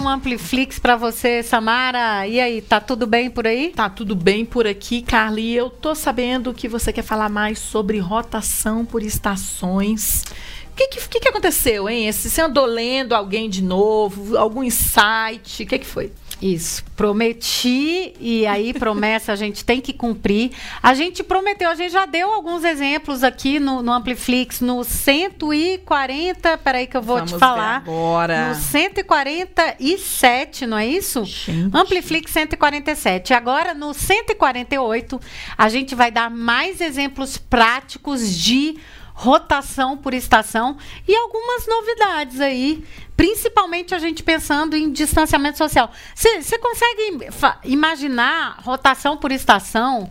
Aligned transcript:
um 0.00 0.08
Ampliflix 0.08 0.78
para 0.78 0.96
você, 0.96 1.42
Samara. 1.42 2.26
E 2.26 2.40
aí, 2.40 2.62
tá 2.62 2.80
tudo 2.80 3.06
bem 3.06 3.28
por 3.28 3.46
aí? 3.46 3.68
Tá 3.68 3.90
tudo 3.90 4.16
bem 4.16 4.46
por 4.46 4.66
aqui, 4.66 5.02
Carly. 5.02 5.54
Eu 5.54 5.68
tô 5.68 5.94
sabendo 5.94 6.54
que 6.54 6.66
você 6.66 6.92
quer 6.92 7.02
falar 7.02 7.28
mais 7.28 7.58
sobre 7.58 7.98
rotação 7.98 8.84
por 8.84 9.02
estações. 9.02 10.24
O 10.72 10.76
que, 10.76 10.88
que, 10.88 11.20
que, 11.20 11.28
aconteceu, 11.28 11.88
hein? 11.88 12.10
Você 12.10 12.40
andou 12.40 12.64
lendo 12.64 13.12
alguém 13.12 13.50
de 13.50 13.62
novo? 13.62 14.38
Algum 14.38 14.64
insight? 14.64 15.62
O 15.62 15.66
que, 15.66 15.78
que 15.78 15.86
foi? 15.86 16.10
Isso, 16.40 16.82
prometi 16.96 18.14
e 18.18 18.46
aí 18.46 18.72
promessa 18.72 19.32
a 19.32 19.36
gente 19.36 19.62
tem 19.62 19.78
que 19.78 19.92
cumprir. 19.92 20.52
A 20.82 20.94
gente 20.94 21.22
prometeu, 21.22 21.68
a 21.68 21.74
gente 21.74 21.92
já 21.92 22.06
deu 22.06 22.32
alguns 22.32 22.64
exemplos 22.64 23.22
aqui 23.22 23.60
no, 23.60 23.82
no 23.82 23.92
Ampliflix, 23.92 24.62
no 24.62 24.82
140, 24.82 26.56
peraí 26.58 26.86
que 26.86 26.96
eu 26.96 27.02
vou 27.02 27.16
Vamos 27.16 27.32
te 27.32 27.38
falar. 27.38 27.76
agora. 27.76 28.48
No 28.48 28.54
147, 28.54 30.66
não 30.66 30.78
é 30.78 30.86
isso? 30.86 31.26
Gente. 31.26 31.76
Ampliflix 31.76 32.32
147. 32.32 33.34
Agora 33.34 33.74
no 33.74 33.92
148, 33.92 35.20
a 35.58 35.68
gente 35.68 35.94
vai 35.94 36.10
dar 36.10 36.30
mais 36.30 36.80
exemplos 36.80 37.36
práticos 37.36 38.34
de 38.34 38.78
rotação 39.20 39.98
por 39.98 40.14
estação 40.14 40.78
e 41.06 41.14
algumas 41.14 41.66
novidades 41.66 42.40
aí, 42.40 42.82
principalmente 43.14 43.94
a 43.94 43.98
gente 43.98 44.22
pensando 44.22 44.74
em 44.74 44.90
distanciamento 44.90 45.58
social. 45.58 45.92
Você 46.14 46.58
consegue 46.58 47.28
imaginar 47.64 48.56
rotação 48.62 49.18
por 49.18 49.30
estação? 49.30 50.10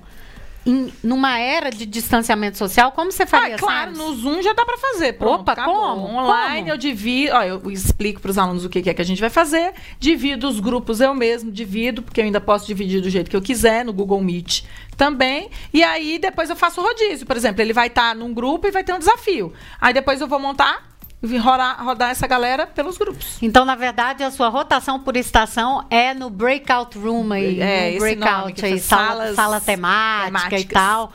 Em, 0.69 0.93
numa 1.03 1.39
era 1.39 1.71
de 1.71 1.85
distanciamento 1.85 2.57
social, 2.57 2.91
como 2.91 3.11
você 3.11 3.25
faria? 3.25 3.55
Ah, 3.55 3.57
claro, 3.57 3.95
Sam? 3.95 4.03
no 4.03 4.15
Zoom 4.15 4.41
já 4.43 4.53
dá 4.53 4.63
para 4.63 4.77
fazer. 4.77 5.13
Pronto, 5.13 5.41
Opa, 5.41 5.53
acabou. 5.53 5.75
como? 5.75 6.05
Online 6.19 6.59
Como? 6.61 6.69
eu 6.73 6.77
divido, 6.77 7.33
ó, 7.33 7.41
eu 7.43 7.71
explico 7.71 8.21
para 8.21 8.29
os 8.29 8.37
alunos 8.37 8.65
o 8.65 8.69
que 8.69 8.81
que 8.83 8.89
é 8.89 8.93
que 8.93 9.01
a 9.01 9.05
gente 9.05 9.19
vai 9.19 9.29
fazer, 9.31 9.73
divido 9.99 10.47
os 10.47 10.59
grupos 10.59 11.01
eu 11.01 11.15
mesmo, 11.15 11.51
divido, 11.51 12.03
porque 12.03 12.21
eu 12.21 12.25
ainda 12.25 12.39
posso 12.39 12.67
dividir 12.67 13.01
do 13.01 13.09
jeito 13.09 13.29
que 13.31 13.35
eu 13.35 13.41
quiser, 13.41 13.83
no 13.83 13.91
Google 13.91 14.21
Meet 14.21 14.63
também. 14.95 15.49
E 15.73 15.81
aí 15.81 16.19
depois 16.19 16.49
eu 16.49 16.55
faço 16.55 16.81
o 16.81 16.83
rodízio. 16.83 17.25
Por 17.25 17.35
exemplo, 17.37 17.61
ele 17.61 17.73
vai 17.73 17.87
estar 17.87 18.13
num 18.13 18.33
grupo 18.33 18.67
e 18.67 18.71
vai 18.71 18.83
ter 18.83 18.93
um 18.93 18.99
desafio. 18.99 19.51
Aí 19.81 19.93
depois 19.93 20.21
eu 20.21 20.27
vou 20.27 20.39
montar 20.39 20.88
rodar, 21.21 21.83
rodar 21.83 22.09
essa 22.11 22.25
galera 22.27 22.65
pelos 22.65 22.97
grupos. 22.97 23.37
Então, 23.41 23.65
na 23.65 23.75
verdade, 23.75 24.23
a 24.23 24.31
sua 24.31 24.47
rotação 24.49 24.99
por 24.99 25.17
estação 25.17 25.85
é 25.89 26.13
no 26.13 26.29
breakout 26.29 26.97
room 26.97 27.31
aí, 27.33 27.59
É, 27.59 27.81
no 27.81 27.97
esse 27.97 27.99
breakout 27.99 28.65
aí, 28.65 28.79
sala, 28.79 29.33
sala 29.33 29.59
temática 29.59 30.27
e 30.59 30.63
temáticas. 30.65 30.73
tal. 30.73 31.11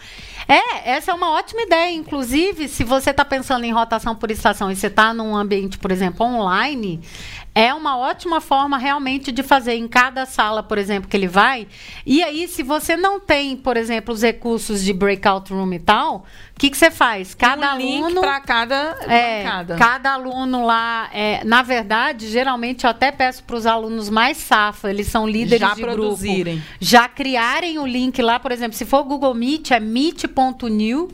É, 0.47 0.91
essa 0.91 1.11
é 1.11 1.15
uma 1.15 1.31
ótima 1.31 1.63
ideia. 1.63 1.95
Inclusive, 1.95 2.69
se 2.69 2.85
você 2.85 3.11
está 3.11 3.25
pensando 3.25 3.65
em 3.65 3.73
rotação 3.73 4.15
por 4.15 4.31
estação 4.31 4.71
e 4.71 4.77
você 4.77 4.89
está 4.89 5.15
num 5.15 5.35
ambiente, 5.35 5.79
por 5.79 5.91
exemplo, 5.91 6.27
online, 6.27 7.01
é 7.55 7.73
uma 7.73 7.97
ótima 7.97 8.41
forma 8.41 8.77
realmente 8.77 9.31
de 9.31 9.43
fazer 9.43 9.75
em 9.75 9.87
cada 9.87 10.27
sala, 10.27 10.63
por 10.63 10.77
exemplo, 10.77 11.09
que 11.09 11.17
ele 11.17 11.29
vai. 11.29 11.69
E 12.05 12.23
aí, 12.23 12.49
se 12.49 12.63
você 12.63 12.97
não 12.97 13.21
tem, 13.21 13.57
por 13.57 13.77
exemplo, 13.77 14.13
os 14.13 14.23
recursos 14.23 14.83
de 14.83 14.93
breakout 14.93 15.53
room 15.53 15.73
e 15.73 15.79
tal, 15.79 16.25
o 16.57 16.59
que, 16.59 16.69
que 16.71 16.77
você 16.77 16.91
faz? 16.91 17.33
Cada 17.35 17.75
um 17.75 17.79
link 17.79 18.03
aluno. 18.05 18.21
para 18.21 18.41
cada 18.41 18.75
É, 19.09 19.45
bancada. 19.45 19.77
cada 19.77 20.13
aluno 20.15 20.67
lá, 20.67 21.09
é, 21.13 21.45
na 21.45 21.63
verdade, 21.63 22.29
geralmente 22.29 22.85
eu 22.85 22.91
até 22.91 23.13
peço 23.13 23.45
para 23.45 23.57
os 23.57 23.67
alunos 23.67 24.11
mais 24.11 24.37
safa, 24.37 24.91
eles 24.91 25.07
são 25.07 25.27
líderes 25.27 25.61
Já 25.61 25.75
de 25.75 25.81
produzirem. 25.81 26.57
grupo, 26.57 26.69
já 26.81 27.09
criarem 27.09 27.79
o 27.79 27.87
link 27.87 28.21
lá, 28.21 28.41
por 28.41 28.51
exemplo, 28.51 28.77
se 28.77 28.85
for 28.85 29.05
Google 29.05 29.33
Meet, 29.35 29.71
é 29.71 29.79
meet.new, 29.81 31.09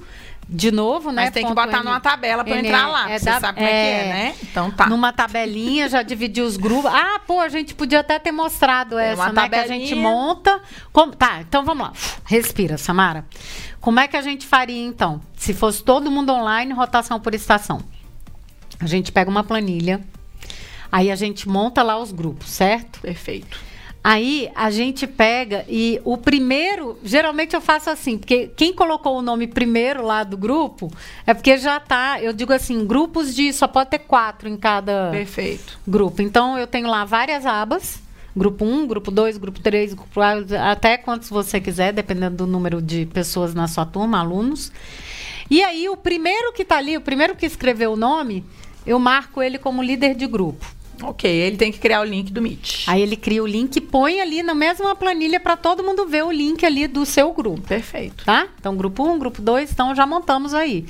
de 0.52 0.72
novo, 0.72 1.12
né? 1.12 1.22
Mas 1.26 1.30
tem 1.30 1.46
que 1.46 1.54
botar 1.54 1.78
N- 1.78 1.84
numa 1.84 2.00
tabela 2.00 2.42
para 2.44 2.58
entrar 2.58 2.88
lá. 2.88 3.08
é 3.10 3.18
você 3.18 3.24
da- 3.26 3.40
sabe 3.40 3.54
como 3.58 3.68
é 3.68 3.70
que 3.70 3.76
é, 3.76 4.12
né? 4.12 4.34
Então 4.42 4.70
tá. 4.72 4.86
Numa 4.88 5.12
tabelinha, 5.12 5.88
já 5.88 6.02
dividir 6.02 6.42
os 6.42 6.56
grupos. 6.56 6.90
Ah, 6.92 7.20
pô, 7.26 7.38
a 7.40 7.48
gente 7.48 7.72
podia 7.74 8.00
até 8.00 8.18
ter 8.18 8.32
mostrado 8.32 8.98
É 8.98 9.12
essa, 9.12 9.22
uma 9.22 9.32
né? 9.32 9.48
Que 9.48 9.54
a 9.54 9.66
gente 9.66 9.88
tabelinha. 9.90 9.96
monta. 10.02 10.60
Como- 10.92 11.14
tá, 11.14 11.40
então 11.40 11.64
vamos 11.64 11.84
lá. 11.86 11.92
Respira, 12.24 12.76
Samara. 12.76 13.24
Como 13.80 14.00
é 14.00 14.08
que 14.08 14.16
a 14.16 14.22
gente 14.22 14.46
faria, 14.46 14.84
então? 14.84 15.20
Se 15.36 15.54
fosse 15.54 15.82
todo 15.84 16.10
mundo 16.10 16.32
online, 16.32 16.72
rotação 16.74 17.20
por 17.20 17.32
estação. 17.34 17.80
A 18.80 18.86
gente 18.86 19.12
pega 19.12 19.30
uma 19.30 19.44
planilha, 19.44 20.00
aí 20.90 21.10
a 21.10 21.16
gente 21.16 21.48
monta 21.48 21.82
lá 21.82 21.96
os 21.98 22.10
grupos, 22.12 22.50
certo? 22.50 23.00
Perfeito. 23.00 23.58
Aí 24.02 24.50
a 24.54 24.70
gente 24.70 25.06
pega 25.06 25.64
e 25.68 26.00
o 26.04 26.16
primeiro, 26.16 26.98
geralmente 27.04 27.54
eu 27.54 27.60
faço 27.60 27.90
assim, 27.90 28.16
porque 28.16 28.50
quem 28.56 28.72
colocou 28.72 29.18
o 29.18 29.22
nome 29.22 29.46
primeiro 29.46 30.02
lá 30.02 30.24
do 30.24 30.38
grupo 30.38 30.90
é 31.26 31.34
porque 31.34 31.58
já 31.58 31.78
tá, 31.78 32.18
eu 32.20 32.32
digo 32.32 32.50
assim, 32.50 32.86
grupos 32.86 33.34
de 33.34 33.52
só 33.52 33.68
pode 33.68 33.90
ter 33.90 33.98
quatro 33.98 34.48
em 34.48 34.56
cada 34.56 35.10
Perfeito. 35.10 35.78
grupo. 35.86 36.22
Então 36.22 36.56
eu 36.56 36.66
tenho 36.66 36.88
lá 36.88 37.04
várias 37.04 37.44
abas. 37.44 38.00
Grupo 38.34 38.64
1, 38.64 38.86
grupo 38.86 39.10
2, 39.10 39.36
grupo 39.38 39.58
3, 39.58 39.92
grupo 39.92 40.20
até 40.20 40.96
quantos 40.96 41.28
você 41.28 41.60
quiser, 41.60 41.92
dependendo 41.92 42.36
do 42.36 42.46
número 42.46 42.80
de 42.80 43.04
pessoas 43.06 43.54
na 43.54 43.66
sua 43.66 43.84
turma, 43.84 44.20
alunos. 44.20 44.72
E 45.50 45.62
aí 45.64 45.88
o 45.88 45.96
primeiro 45.96 46.52
que 46.52 46.62
está 46.62 46.78
ali, 46.78 46.96
o 46.96 47.00
primeiro 47.00 47.34
que 47.34 47.44
escreveu 47.44 47.94
o 47.94 47.96
nome, 47.96 48.44
eu 48.86 49.00
marco 49.00 49.42
ele 49.42 49.58
como 49.58 49.82
líder 49.82 50.14
de 50.14 50.28
grupo. 50.28 50.64
Ok, 51.02 51.30
ele 51.30 51.56
tem 51.56 51.72
que 51.72 51.78
criar 51.78 52.00
o 52.00 52.04
link 52.04 52.32
do 52.32 52.42
Meet. 52.42 52.84
Aí 52.86 53.00
ele 53.00 53.16
cria 53.16 53.42
o 53.42 53.46
link 53.46 53.76
e 53.76 53.80
põe 53.80 54.20
ali 54.20 54.42
na 54.42 54.54
mesma 54.54 54.94
planilha 54.94 55.40
para 55.40 55.56
todo 55.56 55.82
mundo 55.82 56.06
ver 56.06 56.24
o 56.24 56.30
link 56.30 56.64
ali 56.64 56.86
do 56.86 57.06
seu 57.06 57.32
grupo, 57.32 57.62
Perfeito. 57.62 58.24
tá? 58.24 58.48
Então, 58.58 58.76
grupo 58.76 59.02
1, 59.04 59.18
grupo 59.18 59.40
2, 59.40 59.72
então 59.72 59.94
já 59.94 60.06
montamos 60.06 60.54
aí. 60.54 60.86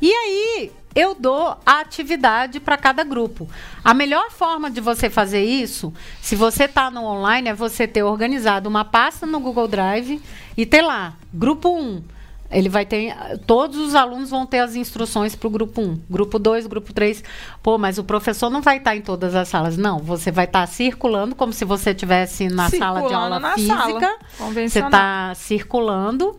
E 0.00 0.12
aí, 0.12 0.70
eu 0.94 1.14
dou 1.14 1.56
a 1.64 1.80
atividade 1.80 2.60
para 2.60 2.76
cada 2.76 3.04
grupo. 3.04 3.48
A 3.84 3.92
melhor 3.92 4.30
forma 4.30 4.70
de 4.70 4.80
você 4.80 5.10
fazer 5.10 5.44
isso, 5.44 5.92
se 6.20 6.34
você 6.34 6.64
está 6.64 6.90
no 6.90 7.04
online, 7.04 7.48
é 7.48 7.54
você 7.54 7.86
ter 7.86 8.02
organizado 8.02 8.68
uma 8.68 8.84
pasta 8.84 9.26
no 9.26 9.40
Google 9.40 9.68
Drive 9.68 10.20
e 10.56 10.66
ter 10.66 10.82
lá, 10.82 11.14
grupo 11.32 11.68
1. 11.76 12.02
Ele 12.50 12.68
vai 12.68 12.86
ter. 12.86 13.14
Todos 13.46 13.76
os 13.76 13.94
alunos 13.94 14.30
vão 14.30 14.46
ter 14.46 14.60
as 14.60 14.74
instruções 14.74 15.36
para 15.36 15.46
o 15.46 15.50
grupo 15.50 15.82
1. 15.82 16.00
Grupo 16.08 16.38
2, 16.38 16.66
grupo 16.66 16.92
3. 16.92 17.22
Pô, 17.62 17.76
mas 17.76 17.98
o 17.98 18.04
professor 18.04 18.48
não 18.48 18.62
vai 18.62 18.78
estar 18.78 18.96
em 18.96 19.02
todas 19.02 19.34
as 19.34 19.48
salas. 19.48 19.76
Não, 19.76 19.98
você 19.98 20.30
vai 20.30 20.46
estar 20.46 20.66
circulando 20.66 21.34
como 21.34 21.52
se 21.52 21.64
você 21.64 21.90
estivesse 21.90 22.48
na 22.48 22.70
sala 22.70 23.02
de 23.02 23.08
Circulando 23.08 23.14
aula 23.16 23.40
na 23.40 23.54
física. 23.54 23.76
sala 23.76 24.18
Você 24.52 24.78
está 24.78 25.34
circulando. 25.34 26.38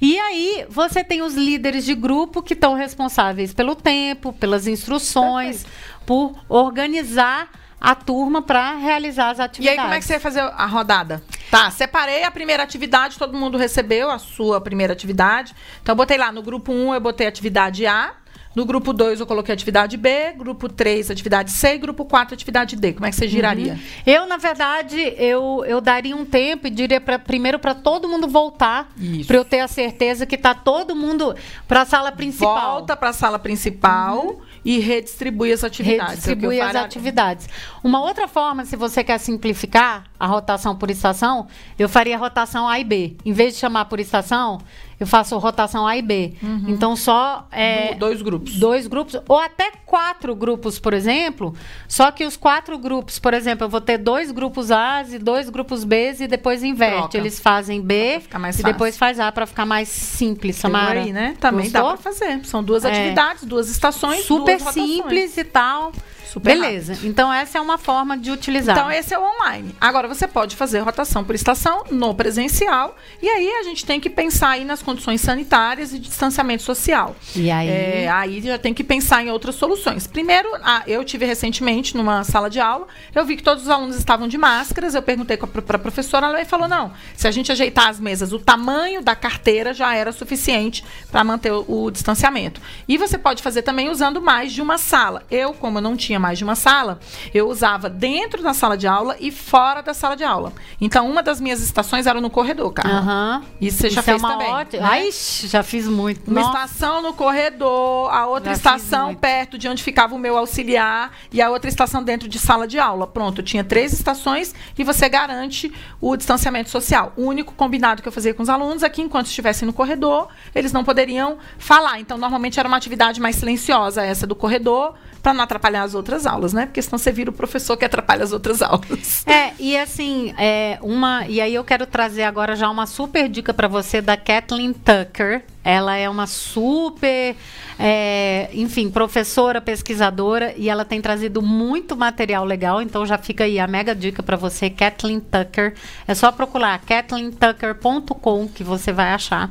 E 0.00 0.18
aí, 0.18 0.66
você 0.70 1.02
tem 1.04 1.20
os 1.20 1.34
líderes 1.34 1.84
de 1.84 1.94
grupo 1.94 2.42
que 2.42 2.54
estão 2.54 2.74
responsáveis 2.74 3.52
pelo 3.52 3.74
tempo, 3.74 4.32
pelas 4.32 4.66
instruções, 4.66 5.66
por 6.06 6.34
organizar 6.48 7.50
a 7.80 7.94
turma 7.94 8.42
para 8.42 8.74
realizar 8.76 9.30
as 9.30 9.38
E 9.38 9.42
atividades. 9.42 9.78
aí, 9.78 9.84
como 9.84 9.94
é 9.94 9.98
que 9.98 10.04
você 10.04 10.12
vai 10.14 10.20
fazer 10.20 10.40
a 10.40 10.66
rodada? 10.66 11.22
Tá, 11.50 11.70
separei 11.70 12.24
a 12.24 12.30
primeira 12.30 12.62
atividade, 12.62 13.18
todo 13.18 13.36
mundo 13.36 13.56
recebeu 13.56 14.10
a 14.10 14.18
sua 14.18 14.60
primeira 14.60 14.92
atividade. 14.92 15.54
Então, 15.82 15.94
eu 15.94 15.96
botei 15.96 16.18
lá 16.18 16.30
no 16.30 16.42
grupo 16.42 16.72
1, 16.72 16.94
eu 16.94 17.00
botei 17.00 17.26
atividade 17.26 17.86
A. 17.86 18.12
No 18.54 18.64
grupo 18.64 18.92
2, 18.92 19.20
eu 19.20 19.26
coloquei 19.26 19.54
atividade 19.54 19.96
B. 19.96 20.32
Grupo 20.36 20.68
3, 20.68 21.08
atividade 21.08 21.52
C. 21.52 21.74
E 21.74 21.78
grupo 21.78 22.04
4, 22.04 22.34
atividade 22.34 22.74
D. 22.74 22.92
Como 22.94 23.06
é 23.06 23.10
que 23.10 23.14
você 23.14 23.28
giraria? 23.28 23.78
Eu, 24.04 24.26
na 24.26 24.36
verdade, 24.36 24.98
eu, 25.16 25.64
eu 25.68 25.80
daria 25.80 26.16
um 26.16 26.24
tempo 26.24 26.66
e 26.66 26.70
diria 26.70 27.00
pra, 27.00 27.16
primeiro 27.16 27.60
para 27.60 27.76
todo 27.76 28.08
mundo 28.08 28.26
voltar, 28.26 28.88
para 29.24 29.36
eu 29.36 29.44
ter 29.44 29.60
a 29.60 29.68
certeza 29.68 30.26
que 30.26 30.36
tá 30.36 30.52
todo 30.52 30.96
mundo 30.96 31.34
para 31.68 31.82
a 31.82 31.84
sala 31.84 32.10
principal. 32.10 32.56
Uhum. 32.56 32.60
Volta 32.78 32.96
para 32.96 33.10
a 33.10 33.12
sala 33.12 33.38
principal 33.38 34.40
e 34.64 34.78
redistribui 34.78 35.52
as 35.52 35.64
atividades. 35.64 36.24
Redistribui 36.24 36.56
É 36.56 36.58
que 36.58 36.64
eu 36.64 36.68
as 36.68 36.76
atividades. 36.76 37.48
Uma 37.82 38.02
outra 38.02 38.28
forma, 38.28 38.64
se 38.64 38.76
você 38.76 39.02
quer 39.02 39.18
simplificar 39.18 40.04
a 40.18 40.26
rotação 40.26 40.76
por 40.76 40.90
estação, 40.90 41.46
eu 41.78 41.88
faria 41.88 42.18
rotação 42.18 42.68
A 42.68 42.78
e 42.78 42.84
B. 42.84 43.16
Em 43.24 43.32
vez 43.32 43.54
de 43.54 43.60
chamar 43.60 43.86
por 43.86 44.00
estação, 44.00 44.58
eu 45.00 45.06
faço 45.06 45.36
rotação 45.38 45.86
A 45.86 45.96
e 45.96 46.02
B. 46.02 46.34
Então, 46.68 46.94
só. 46.94 47.48
é, 47.50 47.94
Do- 47.94 48.00
dois 48.00 48.20
grupos. 48.22 48.56
dois 48.56 48.86
grupos, 48.86 49.16
ou 49.26 49.38
até 49.38 49.72
quatro 49.86 50.34
grupos, 50.36 50.78
por 50.78 50.92
exemplo. 50.94 51.54
Só 51.88 52.10
que 52.10 52.24
os 52.24 52.36
quatro 52.36 52.78
grupos, 52.78 53.18
por 53.18 53.32
exemplo, 53.34 53.64
eu 53.64 53.68
vou 53.68 53.80
ter 53.80 53.96
dois 53.98 54.30
grupos 54.30 54.70
A 54.70 55.02
e 55.08 55.18
dois 55.18 55.48
grupos 55.48 55.82
B 55.84 56.14
e 56.20 56.26
depois 56.28 56.62
inverte. 56.62 56.98
Troca. 56.98 57.16
Eles 57.18 57.40
fazem 57.40 57.80
B 57.80 58.20
e 58.58 58.62
depois 58.62 58.96
faz 58.98 59.18
A 59.18 59.32
para 59.32 59.46
ficar 59.46 59.64
mais 59.66 59.88
simples, 59.88 60.56
Samara. 60.56 61.00
aí, 61.00 61.12
né? 61.12 61.34
Também 61.40 61.70
dá 61.70 61.80
Gostou? 61.80 61.98
para 61.98 62.12
fazer. 62.12 62.44
São 62.44 62.62
duas 62.62 62.84
É. 62.84 62.90
atividades, 62.90 63.44
duas 63.44 63.68
estações, 63.70 64.24
Super 64.26 64.58
duas 64.58 64.74
simples 64.74 65.36
e 65.38 65.44
tal. 65.44 65.92
Super 66.30 66.54
Beleza. 66.54 66.96
Então 67.02 67.32
essa 67.32 67.58
é 67.58 67.60
uma 67.60 67.76
forma 67.76 68.16
de 68.16 68.30
utilizar. 68.30 68.76
Então, 68.76 68.90
esse 68.90 69.12
é 69.12 69.18
o 69.18 69.22
online. 69.22 69.74
Agora, 69.80 70.06
você 70.06 70.28
pode 70.28 70.54
fazer 70.54 70.78
rotação 70.78 71.24
por 71.24 71.34
estação 71.34 71.84
no 71.90 72.14
presencial. 72.14 72.96
E 73.20 73.28
aí, 73.28 73.50
a 73.54 73.64
gente 73.64 73.84
tem 73.84 73.98
que 73.98 74.08
pensar 74.08 74.50
aí 74.50 74.64
nas 74.64 74.80
condições 74.80 75.20
sanitárias 75.20 75.92
e 75.92 75.98
de 75.98 76.06
distanciamento 76.06 76.62
social. 76.62 77.16
E 77.34 77.50
aí? 77.50 77.68
É, 77.68 78.08
aí 78.08 78.40
já 78.40 78.58
tem 78.58 78.72
que 78.72 78.84
pensar 78.84 79.24
em 79.24 79.30
outras 79.30 79.56
soluções. 79.56 80.06
Primeiro, 80.06 80.48
eu 80.86 81.04
tive 81.04 81.26
recentemente 81.26 81.96
numa 81.96 82.22
sala 82.22 82.48
de 82.48 82.60
aula, 82.60 82.86
eu 83.12 83.24
vi 83.24 83.36
que 83.36 83.42
todos 83.42 83.64
os 83.64 83.68
alunos 83.68 83.96
estavam 83.96 84.28
de 84.28 84.38
máscaras. 84.38 84.94
Eu 84.94 85.02
perguntei 85.02 85.36
para 85.36 85.76
a 85.76 85.78
professora, 85.78 86.26
ela 86.26 86.38
me 86.38 86.44
falou: 86.44 86.68
não, 86.68 86.92
se 87.16 87.26
a 87.26 87.30
gente 87.32 87.50
ajeitar 87.50 87.88
as 87.88 87.98
mesas, 87.98 88.32
o 88.32 88.38
tamanho 88.38 89.02
da 89.02 89.16
carteira 89.16 89.74
já 89.74 89.94
era 89.94 90.12
suficiente 90.12 90.84
para 91.10 91.24
manter 91.24 91.52
o, 91.52 91.64
o 91.66 91.90
distanciamento. 91.90 92.60
E 92.86 92.96
você 92.96 93.18
pode 93.18 93.42
fazer 93.42 93.62
também 93.62 93.90
usando 93.90 94.22
mais 94.22 94.52
de 94.52 94.62
uma 94.62 94.78
sala. 94.78 95.24
Eu, 95.28 95.52
como 95.54 95.78
eu 95.78 95.82
não 95.82 95.96
tinha 95.96 96.19
mais 96.20 96.38
de 96.38 96.44
uma 96.44 96.54
sala, 96.54 97.00
eu 97.34 97.48
usava 97.48 97.88
dentro 97.90 98.42
da 98.42 98.54
sala 98.54 98.76
de 98.76 98.86
aula 98.86 99.16
e 99.18 99.30
fora 99.32 99.80
da 99.82 99.92
sala 99.94 100.14
de 100.16 100.22
aula. 100.24 100.52
Então, 100.80 101.10
uma 101.10 101.22
das 101.22 101.40
minhas 101.40 101.60
estações 101.60 102.06
era 102.06 102.20
no 102.20 102.30
corredor, 102.30 102.72
cara. 102.72 102.88
Aham. 102.98 103.42
Isso 103.60 103.78
você 103.78 103.90
já 103.90 104.00
Isso 104.00 104.10
é 104.10 104.12
fez 104.12 104.22
uma 104.22 104.32
também. 104.32 104.50
ótima- 104.52 104.82
né? 104.82 104.88
Ai, 104.90 105.08
já 105.12 105.62
fiz 105.62 105.88
muito. 105.88 106.30
Uma 106.30 106.40
Nossa. 106.42 106.64
estação 106.64 107.02
no 107.02 107.12
corredor, 107.14 108.12
a 108.12 108.26
outra 108.26 108.50
Já 108.50 108.56
estação 108.56 109.14
perto 109.14 109.56
de 109.58 109.68
onde 109.68 109.82
ficava 109.82 110.14
o 110.14 110.18
meu 110.18 110.36
auxiliar 110.36 111.10
e 111.32 111.40
a 111.40 111.50
outra 111.50 111.68
estação 111.68 112.02
dentro 112.02 112.28
de 112.28 112.38
sala 112.38 112.66
de 112.68 112.78
aula. 112.78 113.06
Pronto, 113.06 113.40
eu 113.40 113.44
tinha 113.44 113.64
três 113.64 113.92
estações 113.92 114.54
e 114.78 114.84
você 114.84 115.08
garante 115.08 115.72
o 116.00 116.16
distanciamento 116.16 116.68
social. 116.70 117.12
O 117.16 117.24
único 117.24 117.54
combinado 117.54 118.02
que 118.02 118.08
eu 118.08 118.12
fazia 118.12 118.34
com 118.34 118.42
os 118.42 118.48
alunos 118.48 118.82
é 118.82 118.88
que 118.88 119.00
enquanto 119.02 119.26
estivessem 119.26 119.66
no 119.66 119.72
corredor, 119.72 120.28
eles 120.54 120.72
não 120.72 120.84
poderiam 120.84 121.38
falar. 121.58 121.98
Então, 122.00 122.18
normalmente 122.18 122.58
era 122.58 122.68
uma 122.68 122.76
atividade 122.76 123.20
mais 123.20 123.36
silenciosa 123.36 124.02
essa 124.02 124.26
do 124.26 124.34
corredor, 124.34 124.94
para 125.22 125.34
não 125.34 125.44
atrapalhar 125.44 125.82
as 125.82 125.94
outras 125.94 126.26
aulas, 126.26 126.52
né? 126.52 126.66
Porque 126.66 126.80
senão 126.82 126.98
você 126.98 127.12
vira 127.12 127.30
o 127.30 127.32
professor 127.32 127.76
que 127.76 127.84
atrapalha 127.84 128.24
as 128.24 128.32
outras 128.32 128.60
aulas. 128.62 129.26
É, 129.26 129.52
e 129.58 129.76
assim, 129.76 130.34
é 130.38 130.78
uma. 130.82 131.26
E 131.26 131.40
aí 131.40 131.54
eu 131.54 131.64
quero 131.64 131.86
trazer 131.86 132.24
agora 132.24 132.56
já 132.56 132.68
uma 132.68 132.86
super 132.86 133.28
dica 133.28 133.52
para 133.52 133.68
você 133.68 134.00
da 134.00 134.16
Kathleen 134.16 134.72
Tucker. 134.72 135.44
Ela 135.62 135.96
é 135.96 136.08
uma 136.08 136.26
super, 136.26 137.36
é, 137.78 138.48
enfim, 138.54 138.90
professora, 138.90 139.60
pesquisadora, 139.60 140.54
e 140.56 140.68
ela 140.70 140.84
tem 140.84 141.00
trazido 141.00 141.42
muito 141.42 141.96
material 141.96 142.44
legal. 142.44 142.80
Então 142.80 143.04
já 143.04 143.18
fica 143.18 143.44
aí 143.44 143.58
a 143.58 143.66
mega 143.66 143.94
dica 143.94 144.22
para 144.22 144.36
você, 144.36 144.70
Kathleen 144.70 145.20
Tucker. 145.20 145.74
É 146.08 146.14
só 146.14 146.32
procurar 146.32 146.78
kathleentucker.com 146.80 148.48
que 148.48 148.64
você 148.64 148.92
vai 148.92 149.12
achar. 149.12 149.50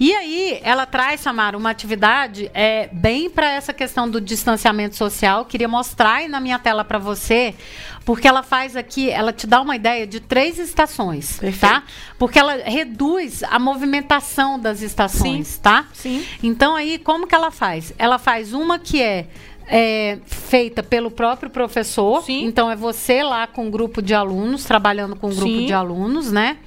E 0.00 0.14
aí 0.14 0.60
ela 0.62 0.86
traz, 0.86 1.20
Samara, 1.20 1.56
uma 1.56 1.70
atividade 1.70 2.50
é, 2.54 2.88
bem 2.92 3.28
para 3.28 3.50
essa 3.50 3.72
questão 3.72 4.08
do 4.08 4.20
distanciamento 4.20 4.96
social. 4.96 5.44
Queria 5.44 5.68
mostrar 5.68 6.14
aí 6.14 6.28
na 6.28 6.40
minha 6.40 6.58
tela 6.58 6.84
para 6.84 6.98
você, 6.98 7.54
porque 8.04 8.28
ela 8.28 8.42
faz 8.42 8.76
aqui, 8.76 9.10
ela 9.10 9.32
te 9.32 9.46
dá 9.46 9.60
uma 9.60 9.74
ideia 9.76 10.06
de 10.06 10.20
três 10.20 10.58
estações, 10.58 11.38
Perfeito. 11.38 11.60
tá? 11.60 11.82
Porque 12.18 12.38
ela 12.38 12.56
reduz 12.56 13.42
a 13.44 13.58
movimentação 13.58 14.58
das 14.58 14.82
estações, 14.82 15.58
tá? 15.58 15.86
Sim. 15.92 16.24
Então 16.42 16.76
aí, 16.76 16.98
como 16.98 17.26
que 17.26 17.34
ela 17.34 17.50
faz? 17.50 17.92
Ela 17.98 18.18
faz 18.18 18.52
uma 18.52 18.78
que 18.78 19.00
é, 19.00 19.26
é, 19.66 20.18
feita 20.26 20.82
pelo 20.82 21.10
próprio 21.10 21.50
professor. 21.50 22.22
Sim. 22.22 22.44
Então 22.44 22.70
é 22.70 22.76
você 22.76 23.22
lá 23.22 23.46
com 23.46 23.66
um 23.66 23.70
grupo 23.70 24.02
de 24.02 24.14
alunos, 24.14 24.64
trabalhando 24.64 25.16
com 25.16 25.28
um 25.28 25.34
grupo 25.34 25.46
Sim. 25.52 25.66
de 25.66 25.72
alunos, 25.72 26.30
né? 26.30 26.58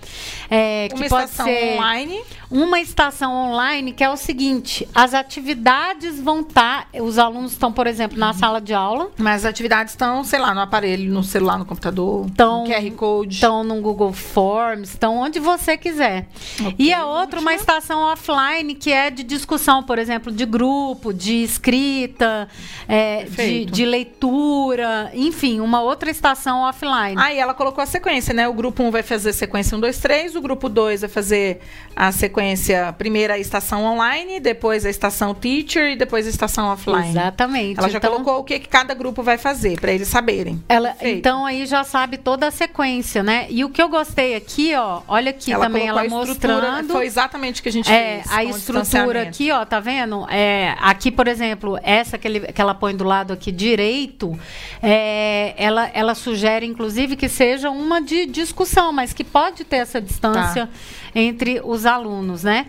É, 0.49 0.87
Uma 0.91 1.03
que 1.03 1.09
pode 1.09 1.25
estação 1.25 1.45
ser 1.45 1.73
online. 1.75 2.21
uma 2.49 2.79
estação 2.79 3.33
online 3.33 3.91
que 3.91 4.03
é 4.03 4.09
o 4.09 4.15
seguinte: 4.15 4.87
as 4.95 5.13
atividades 5.13 6.19
vão 6.19 6.39
estar, 6.41 6.87
os 7.01 7.17
alunos 7.17 7.51
estão, 7.51 7.71
por 7.71 7.85
exemplo, 7.85 8.17
na 8.17 8.33
sala 8.33 8.59
de 8.61 8.73
aula, 8.73 9.11
Mas 9.17 9.43
as 9.43 9.49
atividades 9.51 9.93
estão, 9.93 10.23
sei 10.23 10.39
lá, 10.39 10.53
no 10.53 10.61
aparelho, 10.61 11.11
no 11.13 11.23
celular, 11.23 11.57
no 11.59 11.65
computador, 11.65 12.25
Então, 12.27 12.63
no 12.63 12.69
QR 12.69 12.91
Code. 12.91 13.33
estão 13.35 13.63
no 13.63 13.81
Google 13.81 14.13
Forms, 14.13 14.89
estão 14.89 15.17
onde 15.17 15.39
você 15.39 15.77
quiser. 15.77 16.27
Ok, 16.61 16.75
E 16.79 16.93
a 16.93 17.05
outra, 17.05 17.39
uma 17.39 17.53
estação 17.53 17.99
offline, 18.11 18.73
que 18.75 18.91
é 18.91 19.09
de 19.09 19.23
discussão, 19.23 19.83
por 19.83 19.99
exemplo, 19.99 20.31
de 20.31 20.45
grupo, 20.45 21.13
de 21.13 21.43
escrita, 21.43 22.47
é, 22.87 23.23
de, 23.23 23.65
de 23.65 23.85
leitura, 23.85 25.11
enfim, 25.13 25.59
uma 25.59 25.81
outra 25.81 26.09
estação 26.09 26.61
offline. 26.61 27.15
Aí 27.17 27.37
ela 27.37 27.53
colocou 27.53 27.81
a 27.83 27.85
sequência, 27.87 28.33
né? 28.33 28.47
O 28.47 28.53
grupo 28.53 28.83
1 28.83 28.91
vai 28.91 29.03
fazer 29.03 29.33
sequência 29.33 29.75
1, 29.77 29.79
2, 29.79 29.97
3, 29.99 30.35
o 30.35 30.41
grupo 30.41 30.69
2 30.69 31.01
vai 31.01 31.09
fazer 31.09 31.59
a 31.95 32.11
sequência, 32.11 32.93
primeiro 32.97 33.33
a 33.33 33.39
estação 33.39 33.83
online, 33.83 34.39
depois 34.39 34.85
a 34.85 34.89
estação 34.89 35.33
teacher 35.33 35.91
e 35.91 35.95
depois 35.95 36.27
a 36.27 36.29
estação 36.29 36.67
offline. 36.67 37.09
Exatamente. 37.09 37.79
Ela 37.79 37.89
já 37.89 37.97
Então, 37.97 38.11
colocou 38.11 38.39
o 38.39 38.43
que, 38.43 38.59
que 38.59 38.67
cada 38.67 38.93
grupo 38.93 39.23
vai 39.23 39.37
fazer, 39.37 39.79
para 39.79 39.91
eles 39.91 40.07
saberem. 40.07 40.61
Ela, 40.69 40.89
Perfeito. 40.89 41.17
então 41.19 41.45
aí 41.45 41.65
já 41.65 41.83
sabe 41.83 42.17
toda 42.17 42.47
a 42.47 42.51
sequência, 42.51 43.23
né? 43.23 43.47
E 43.49 43.63
o 43.65 43.69
que 43.69 43.81
eu 43.81 43.89
gostei 43.89 44.35
aqui, 44.35 44.73
ó, 44.75 45.01
olha 45.07 45.31
aqui 45.31 45.51
também 45.51 45.87
ela 45.87 46.01
colocou 46.01 46.19
a 46.19 46.23
estrutura, 46.31 46.53
mostrando. 46.61 46.93
Foi 46.93 47.05
exatamente 47.05 47.59
o 47.59 47.63
que 47.63 47.69
a 47.69 47.71
gente 47.71 47.91
É, 47.91 48.21
fez. 48.23 48.31
a 48.31 48.43
estrutura 48.43 49.21
aqui, 49.23 49.51
ó, 49.51 49.65
tá 49.65 49.79
vendo? 49.79 50.27
É, 50.29 50.75
aqui, 50.79 51.11
por 51.11 51.27
exemplo, 51.27 51.79
essa 51.81 52.17
que, 52.17 52.27
ele- 52.27 52.39
que 52.51 52.61
ela 52.61 52.75
põe 52.77 52.95
do 52.95 53.03
lado 53.03 53.33
aqui 53.33 53.51
direito, 53.51 54.37
é, 54.81 55.53
ela, 55.57 55.89
ela 55.93 56.15
sugere, 56.15 56.65
inclusive, 56.65 57.15
que 57.15 57.27
seja 57.27 57.69
uma 57.69 58.01
de 58.01 58.25
discussão, 58.25 58.93
mas 58.93 59.11
que 59.11 59.23
pode 59.23 59.63
ter 59.63 59.77
essa 59.77 59.99
distância 59.99 60.67
Tá. 60.67 60.69
Entre 61.19 61.59
os 61.63 61.85
alunos, 61.85 62.43
né? 62.43 62.67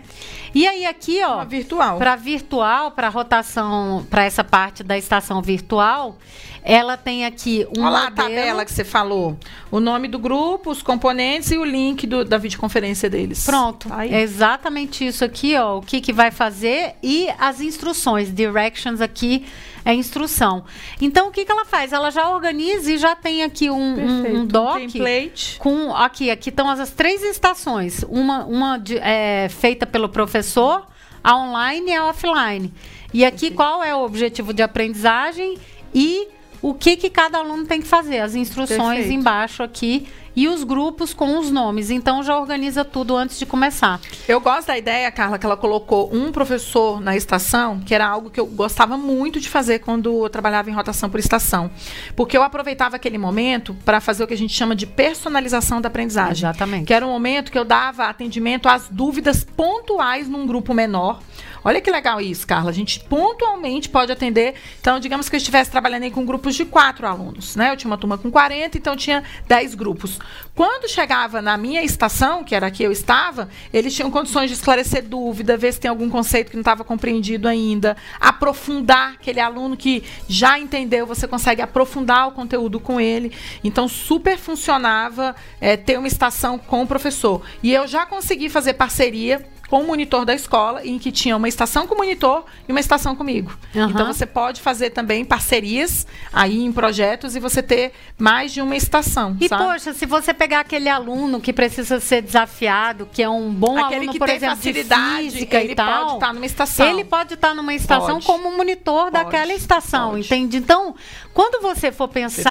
E 0.55 0.67
aí 0.67 0.83
aqui, 0.85 1.23
ó, 1.23 1.35
Uma 1.35 1.45
virtual. 1.45 1.97
para 1.99 2.15
virtual, 2.15 2.91
para 2.91 3.07
rotação, 3.09 4.05
para 4.09 4.23
essa 4.25 4.43
parte 4.43 4.81
da 4.83 4.97
estação 4.97 5.41
virtual, 5.43 6.17
ela 6.63 6.97
tem 6.97 7.23
aqui 7.25 7.67
um 7.77 7.81
Olha 7.81 7.89
lá 7.91 8.07
a 8.07 8.11
tabela 8.11 8.65
que 8.65 8.71
você 8.73 8.83
falou. 8.83 9.37
O 9.71 9.79
nome 9.79 10.07
do 10.07 10.17
grupo, 10.17 10.71
os 10.71 10.81
componentes 10.81 11.51
e 11.51 11.57
o 11.57 11.63
link 11.63 12.07
do- 12.07 12.25
da 12.25 12.37
videoconferência 12.39 13.07
deles. 13.09 13.45
Pronto. 13.45 13.87
Tá 13.87 13.97
aí. 13.99 14.13
É 14.13 14.21
exatamente 14.21 15.05
isso 15.05 15.23
aqui, 15.23 15.55
ó. 15.55 15.77
O 15.77 15.81
que, 15.81 16.01
que 16.01 16.11
vai 16.11 16.31
fazer 16.31 16.95
e 17.03 17.29
as 17.37 17.61
instruções. 17.61 18.33
Directions 18.33 18.99
aqui 19.01 19.45
é 19.85 19.93
instrução. 19.93 20.65
Então, 21.01 21.29
o 21.29 21.31
que, 21.31 21.45
que 21.45 21.51
ela 21.51 21.63
faz? 21.65 21.93
Ela 21.93 22.11
já 22.11 22.29
organiza 22.29 22.91
e 22.91 22.97
já 22.97 23.15
tem 23.15 23.41
aqui 23.43 23.69
um, 23.69 23.93
um, 23.93 23.95
Perfeito. 23.95 24.37
um 24.39 24.45
doc. 24.45 24.77
template. 24.79 25.57
Com, 25.59 25.95
aqui, 25.95 26.29
aqui 26.29 26.49
estão 26.49 26.69
as, 26.69 26.79
as 26.81 26.91
três 26.91 27.23
estações. 27.23 28.03
Uma, 28.09 28.38
uma 28.45 28.81
é, 29.01 29.47
feita 29.49 29.85
pelo 29.85 30.09
professor, 30.09 30.87
a 31.23 31.35
online 31.35 31.91
e 31.91 31.95
a 31.95 32.07
offline. 32.07 32.73
E 33.13 33.25
aqui 33.25 33.51
qual 33.51 33.83
é 33.83 33.95
o 33.95 34.03
objetivo 34.03 34.53
de 34.53 34.61
aprendizagem 34.61 35.57
e 35.93 36.27
o 36.61 36.73
que, 36.73 36.95
que 36.95 37.09
cada 37.09 37.39
aluno 37.39 37.65
tem 37.65 37.81
que 37.81 37.87
fazer. 37.87 38.19
As 38.19 38.35
instruções 38.35 38.79
Perfeito. 38.79 39.11
embaixo 39.11 39.63
aqui 39.63 40.07
e 40.39 40.47
os 40.47 40.63
grupos 40.63 41.13
com 41.13 41.37
os 41.37 41.51
nomes. 41.51 41.89
Então 41.89 42.23
já 42.23 42.39
organiza 42.39 42.85
tudo 42.85 43.13
antes 43.17 43.37
de 43.37 43.45
começar. 43.45 43.99
Eu 44.25 44.39
gosto 44.39 44.67
da 44.67 44.77
ideia, 44.77 45.11
Carla, 45.11 45.37
que 45.37 45.45
ela 45.45 45.57
colocou 45.57 46.09
um 46.15 46.31
professor 46.31 47.01
na 47.01 47.13
estação, 47.13 47.81
que 47.81 47.93
era 47.93 48.07
algo 48.07 48.29
que 48.29 48.39
eu 48.39 48.45
gostava 48.45 48.97
muito 48.97 49.37
de 49.37 49.49
fazer 49.49 49.79
quando 49.79 50.23
eu 50.23 50.29
trabalhava 50.29 50.69
em 50.69 50.73
rotação 50.73 51.09
por 51.09 51.19
estação. 51.19 51.69
Porque 52.15 52.37
eu 52.37 52.41
aproveitava 52.41 52.95
aquele 52.95 53.17
momento 53.17 53.75
para 53.83 53.99
fazer 53.99 54.23
o 54.23 54.27
que 54.27 54.33
a 54.33 54.37
gente 54.37 54.53
chama 54.53 54.77
de 54.77 54.87
personalização 54.87 55.81
da 55.81 55.89
aprendizagem. 55.89 56.47
Exatamente. 56.47 56.85
Que 56.85 56.93
era 56.93 57.05
um 57.05 57.11
momento 57.11 57.51
que 57.51 57.59
eu 57.59 57.65
dava 57.65 58.05
atendimento 58.05 58.69
às 58.69 58.87
dúvidas 58.87 59.43
pontuais 59.43 60.29
num 60.29 60.47
grupo 60.47 60.73
menor. 60.73 61.19
Olha 61.63 61.81
que 61.81 61.91
legal 61.91 62.21
isso, 62.21 62.47
Carla. 62.47 62.69
A 62.69 62.73
gente 62.73 62.99
pontualmente 63.01 63.89
pode 63.89 64.11
atender. 64.11 64.55
Então, 64.79 64.99
digamos 64.99 65.29
que 65.29 65.35
eu 65.35 65.37
estivesse 65.37 65.69
trabalhando 65.69 66.03
aí 66.03 66.11
com 66.11 66.25
grupos 66.25 66.55
de 66.55 66.65
quatro 66.65 67.05
alunos, 67.05 67.55
né? 67.55 67.71
Eu 67.71 67.77
tinha 67.77 67.89
uma 67.89 67.97
turma 67.97 68.17
com 68.17 68.31
40, 68.31 68.77
então 68.77 68.95
tinha 68.95 69.23
10 69.47 69.75
grupos. 69.75 70.19
Quando 70.55 70.89
chegava 70.89 71.41
na 71.41 71.57
minha 71.57 71.83
estação, 71.83 72.43
que 72.43 72.55
era 72.55 72.67
a 72.67 72.71
que 72.71 72.83
eu 72.83 72.91
estava, 72.91 73.49
eles 73.73 73.93
tinham 73.93 74.09
condições 74.11 74.49
de 74.49 74.55
esclarecer 74.55 75.03
dúvida, 75.03 75.57
ver 75.57 75.73
se 75.73 75.79
tem 75.79 75.89
algum 75.89 76.09
conceito 76.09 76.49
que 76.49 76.55
não 76.55 76.61
estava 76.61 76.83
compreendido 76.83 77.47
ainda, 77.47 77.95
aprofundar 78.19 79.13
aquele 79.13 79.39
aluno 79.39 79.75
que 79.75 80.03
já 80.27 80.59
entendeu, 80.59 81.05
você 81.05 81.27
consegue 81.27 81.61
aprofundar 81.61 82.27
o 82.27 82.31
conteúdo 82.31 82.79
com 82.79 82.99
ele. 82.99 83.31
Então, 83.63 83.87
super 83.87 84.37
funcionava 84.37 85.35
é, 85.59 85.75
ter 85.75 85.97
uma 85.97 86.07
estação 86.07 86.57
com 86.57 86.83
o 86.83 86.87
professor. 86.87 87.41
E 87.61 87.73
eu 87.73 87.87
já 87.87 88.05
consegui 88.05 88.49
fazer 88.49 88.73
parceria 88.73 89.45
com 89.69 89.81
o 89.81 89.87
monitor 89.87 90.25
da 90.25 90.33
escola, 90.33 90.85
em 90.85 90.97
que 90.97 91.11
tinha 91.11 91.37
uma 91.37 91.47
estação 91.47 91.85
com 91.85 91.93
o 91.93 91.97
monitor 91.97 92.43
e 92.67 92.71
uma 92.71 92.79
estação 92.79 93.15
comigo. 93.15 93.55
Aham. 93.75 93.91
Então 93.91 94.07
você 94.07 94.25
pode 94.25 94.61
fazer 94.61 94.89
também 94.89 95.23
parcerias 95.23 96.07
aí 96.33 96.63
em 96.63 96.71
projetos 96.71 97.35
e 97.35 97.39
você 97.39 97.61
ter 97.61 97.93
mais 98.17 98.51
de 98.51 98.61
uma 98.61 98.75
estação. 98.75 99.37
E, 99.39 99.47
sabe? 99.47 99.63
poxa, 99.63 99.93
se 99.93 100.05
você 100.05 100.33
pegar 100.33 100.61
aquele 100.61 100.89
aluno 100.89 101.39
que 101.39 101.53
precisa 101.53 101.99
ser 101.99 102.21
desafiado, 102.21 103.07
que 103.11 103.21
é 103.21 103.29
um 103.29 103.51
bom 103.53 103.77
Aquele 103.77 103.95
aluno, 103.95 104.11
que 104.13 104.19
por 104.19 104.27
tem 104.27 104.37
exemplo, 104.37 104.55
facilidade, 104.55 105.23
de 105.25 105.31
física 105.31 105.61
ele 105.61 105.73
e 105.73 105.75
tal, 105.75 106.01
pode 106.01 106.13
estar 106.15 106.33
numa 106.33 106.45
estação. 106.45 106.87
Ele 106.87 107.05
pode 107.05 107.33
estar 107.35 107.53
numa 107.53 107.73
estação 107.73 108.15
Pode. 108.15 108.25
como 108.25 108.57
monitor 108.57 109.11
daquela 109.11 109.53
estação, 109.53 110.11
pode. 110.11 110.25
entende? 110.25 110.57
Então, 110.57 110.95
quando 111.33 111.61
você 111.61 111.91
for 111.91 112.07
pensar 112.07 112.48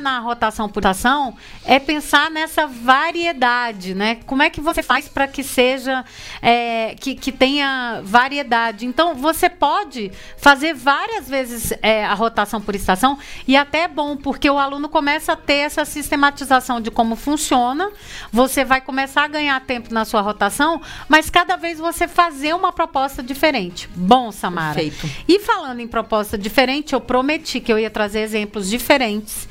na 0.00 0.18
rotação 0.18 0.68
por 0.68 0.84
estação, 0.84 1.34
é 1.64 1.78
pensar 1.78 2.30
nessa 2.30 2.66
variedade, 2.66 3.94
né? 3.94 4.18
Como 4.26 4.42
é 4.42 4.50
que 4.50 4.60
você 4.60 4.82
faz 4.82 5.08
para 5.08 5.26
que 5.26 5.42
seja, 5.42 6.04
é, 6.40 6.94
que, 6.98 7.14
que 7.14 7.32
tenha 7.32 8.00
variedade? 8.04 8.86
Então, 8.86 9.14
você 9.14 9.48
pode 9.48 10.12
fazer 10.36 10.74
várias 10.74 11.28
vezes 11.28 11.72
é, 11.82 12.04
a 12.04 12.14
rotação 12.14 12.60
por 12.60 12.74
estação 12.74 13.18
e 13.46 13.56
até 13.56 13.84
é 13.84 13.88
bom, 13.88 14.16
porque 14.16 14.48
o 14.48 14.58
aluno 14.58 14.88
começa 14.88 15.32
a 15.32 15.36
ter 15.36 15.54
essa 15.54 15.84
sistematização 15.84 16.80
de 16.80 16.90
como 16.90 17.16
funciona, 17.16 17.90
você 18.32 18.64
vai 18.64 18.80
começar 18.80 19.24
a 19.24 19.28
ganhar 19.28 19.60
tempo 19.62 19.92
na 19.92 20.04
sua 20.04 20.20
rotação, 20.20 20.80
mas 21.08 21.28
cada 21.28 21.56
vez 21.56 21.78
você 21.78 22.06
fazer 22.06 22.54
uma 22.54 22.72
proposta 22.72 23.22
diferente. 23.22 23.88
Bom, 23.94 24.30
Samara. 24.30 24.74
Perfeito. 24.74 25.08
E 25.26 25.40
falando 25.40 25.80
em 25.80 25.88
proposta 25.88 26.38
diferente, 26.38 26.94
eu 26.94 27.00
prometi 27.00 27.60
que 27.60 27.72
eu 27.72 27.78
ia 27.78 27.90
trazer 27.90 28.20
exemplos 28.20 28.68
diferentes. 28.70 29.48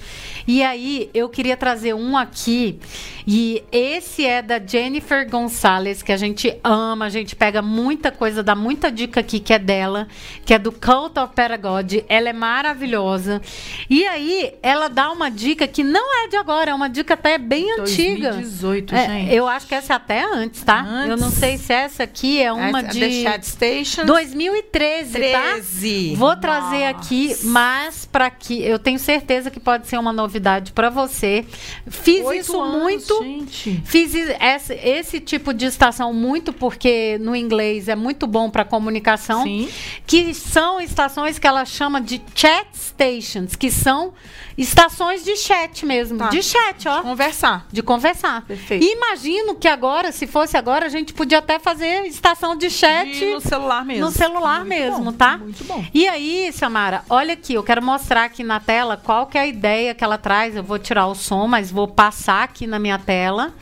E 0.48 0.62
aí 0.64 1.10
eu 1.14 1.30
queria 1.30 1.56
trazer 1.58 1.94
um 1.94 2.18
aqui 2.18 2.80
e 3.26 3.64
esse 3.72 4.26
é 4.26 4.42
da 4.42 4.60
Jennifer 4.60 5.30
Gonçalves, 5.30 6.02
que 6.04 6.12
a 6.12 6.18
gente 6.18 6.54
ama, 6.64 7.06
a 7.06 7.10
gente 7.10 7.36
pega 7.36 7.62
muita 7.62 8.12
coisa, 8.12 8.44
dá 8.44 8.54
muita 8.56 8.92
dica 8.92 9.22
aqui 9.22 9.40
que 9.40 9.54
é 9.54 9.60
dela, 9.60 10.08
que 10.46 10.54
é 10.54 10.60
do 10.60 10.72
Cult 10.72 11.18
of 11.20 11.34
Pedagogy. 11.34 12.04
Ela 12.10 12.30
é 12.30 12.34
maravilhosa. 12.34 13.42
E 13.90 14.06
aí 14.06 14.54
ela 14.62 14.90
dá 14.90 15.10
uma 15.12 15.32
dica 15.32 15.68
que 15.68 15.84
não 15.84 16.24
é 16.24 16.28
de 16.28 16.36
agora, 16.36 16.72
é 16.72 16.74
uma 16.74 16.90
dica 16.90 17.14
até 17.14 17.38
bem 17.38 17.66
2018, 17.78 17.82
antiga. 17.82 18.32
2018, 18.34 18.96
é, 18.96 19.08
gente. 19.08 19.34
Eu 19.34 19.48
acho 19.48 19.68
que 19.68 19.76
essa 19.76 19.94
é 19.94 19.96
até 19.96 20.24
antes, 20.26 20.62
tá? 20.64 20.82
Antes. 20.82 21.10
Eu 21.10 21.18
não 21.18 21.30
sei 21.32 21.58
se 21.58 21.72
essa 21.72 22.04
aqui 22.04 22.42
é 22.42 22.52
uma 22.52 22.80
Essa- 22.80 22.90
de 22.90 23.00
The 23.00 23.10
Chat 23.24 23.44
Station. 23.48 24.06
2013, 24.06 25.14
13. 25.14 26.10
tá? 26.12 26.18
Vou 26.20 26.36
trazer 26.36 26.80
Nossa. 26.86 26.90
aqui, 26.90 27.36
mas 27.44 28.06
para 28.06 28.30
que 28.30 28.62
eu 28.64 28.78
tenho 28.78 29.00
certeza 29.00 29.50
que 29.50 29.60
pode 29.60 29.88
ser 29.88 29.98
uma 29.98 30.12
novidade 30.34 30.72
para 30.72 30.90
você. 30.90 31.46
Fiz 31.88 32.26
Oito 32.26 32.42
isso 32.42 32.60
anos, 32.62 32.82
muito. 32.82 33.24
Gente. 33.24 33.82
Fiz 33.86 34.14
esse, 34.16 34.74
esse 34.74 35.20
tipo 35.20 35.54
de 35.54 35.66
estação 35.66 36.12
muito 36.12 36.52
porque 36.52 37.18
no 37.22 37.36
inglês 37.36 37.88
é 37.88 37.96
muito 37.96 38.26
bom 38.26 38.50
para 38.50 38.66
comunicação, 38.66 39.44
Sim. 39.44 39.70
que 40.08 40.34
são 40.34 40.82
estações 40.82 41.38
que 41.38 41.46
ela 41.46 41.66
chama 41.66 42.02
de 42.02 42.20
chat 42.34 42.68
stations, 42.74 43.56
que 43.56 43.70
são 43.70 44.14
estações 44.58 45.24
de 45.24 45.36
chat 45.36 45.86
mesmo, 45.86 46.18
Tá. 46.18 46.30
de 46.30 46.42
chat, 46.42 46.88
ó. 46.88 47.02
Conversar. 47.02 47.68
De 47.72 47.82
conversar. 47.82 48.42
Perfeito. 48.46 48.86
Imagino 48.86 49.56
que 49.56 49.68
agora, 49.68 50.12
se 50.12 50.26
fosse 50.28 50.56
agora, 50.58 50.86
a 50.86 50.90
gente 50.90 51.14
podia 51.14 51.40
até 51.40 51.60
fazer 51.60 52.06
estação 52.06 52.56
de 52.56 52.70
chat 52.70 53.26
no 53.26 53.40
celular 53.42 53.84
mesmo. 53.86 54.06
no 54.06 54.12
celular 54.12 54.60
Muito 54.60 54.70
mesmo, 54.70 55.04
bom, 55.06 55.12
tá? 55.14 55.38
Muito 55.38 55.64
bom. 55.64 55.84
E 55.94 56.08
aí, 56.08 56.52
Samara, 56.54 57.04
olha 57.10 57.34
aqui, 57.34 57.54
eu 57.56 57.64
quero 57.64 57.82
mostrar 57.84 58.26
aqui 58.26 58.44
na 58.44 58.60
tela 58.60 58.96
qual 58.98 59.26
que 59.28 59.38
é 59.38 59.42
a 59.42 59.48
ideia 59.48 59.94
que 59.96 60.04
ela 60.04 60.18
traz. 60.24 60.56
Eu 60.56 60.64
vou 60.64 60.80
tirar 60.80 61.06
o 61.08 61.14
som, 61.14 61.46
mas 61.46 61.70
vou 61.70 61.88
passar 61.88 62.44
aqui 62.44 62.66
na 62.66 62.80
minha 62.80 62.98
tela. 62.98 63.54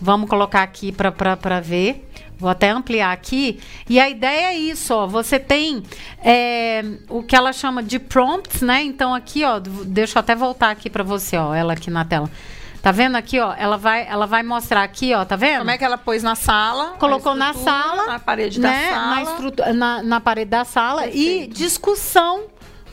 Vamos 0.00 0.28
colocar 0.28 0.62
aqui 0.62 0.92
para 0.92 1.60
ver. 1.60 2.04
Vou 2.36 2.50
até 2.50 2.70
ampliar 2.70 3.12
aqui. 3.12 3.60
E 3.88 3.98
a 3.98 4.08
ideia 4.08 4.52
é 4.52 4.56
isso, 4.56 4.94
ó. 4.94 5.06
Você 5.06 5.38
tem 5.38 5.82
é, 6.22 6.84
o 7.08 7.22
que 7.22 7.34
ela 7.34 7.52
chama 7.52 7.82
de 7.82 7.98
prompts, 7.98 8.60
né? 8.62 8.82
Então 8.82 9.14
aqui, 9.14 9.44
ó, 9.44 9.58
deixa 9.58 10.18
eu 10.18 10.20
até 10.20 10.34
voltar 10.36 10.70
aqui 10.70 10.90
para 10.90 11.02
você, 11.02 11.36
ó, 11.36 11.54
ela 11.54 11.72
aqui 11.72 11.90
na 11.90 12.04
tela. 12.04 12.30
Tá 12.80 12.92
vendo 12.92 13.16
aqui, 13.16 13.40
ó? 13.40 13.52
Ela 13.58 13.76
vai, 13.76 14.06
ela 14.06 14.24
vai 14.24 14.44
mostrar 14.44 14.84
aqui, 14.84 15.12
ó, 15.12 15.24
tá 15.24 15.34
vendo? 15.34 15.58
Como 15.58 15.70
é 15.70 15.78
que 15.78 15.84
ela 15.84 15.98
pôs 15.98 16.22
na 16.22 16.36
sala? 16.36 16.94
colocou 16.98 17.34
na 17.34 17.52
sala, 17.52 18.06
Na 18.06 18.18
parede 18.20 18.60
né, 18.60 18.90
da 18.90 18.94
sala. 18.94 19.72
Na, 19.74 20.02
na, 20.02 20.20
parede 20.20 20.50
da 20.50 20.64
sala 20.64 21.06
e 21.08 21.10
Perfeito. 21.10 21.54
discussão 21.56 22.44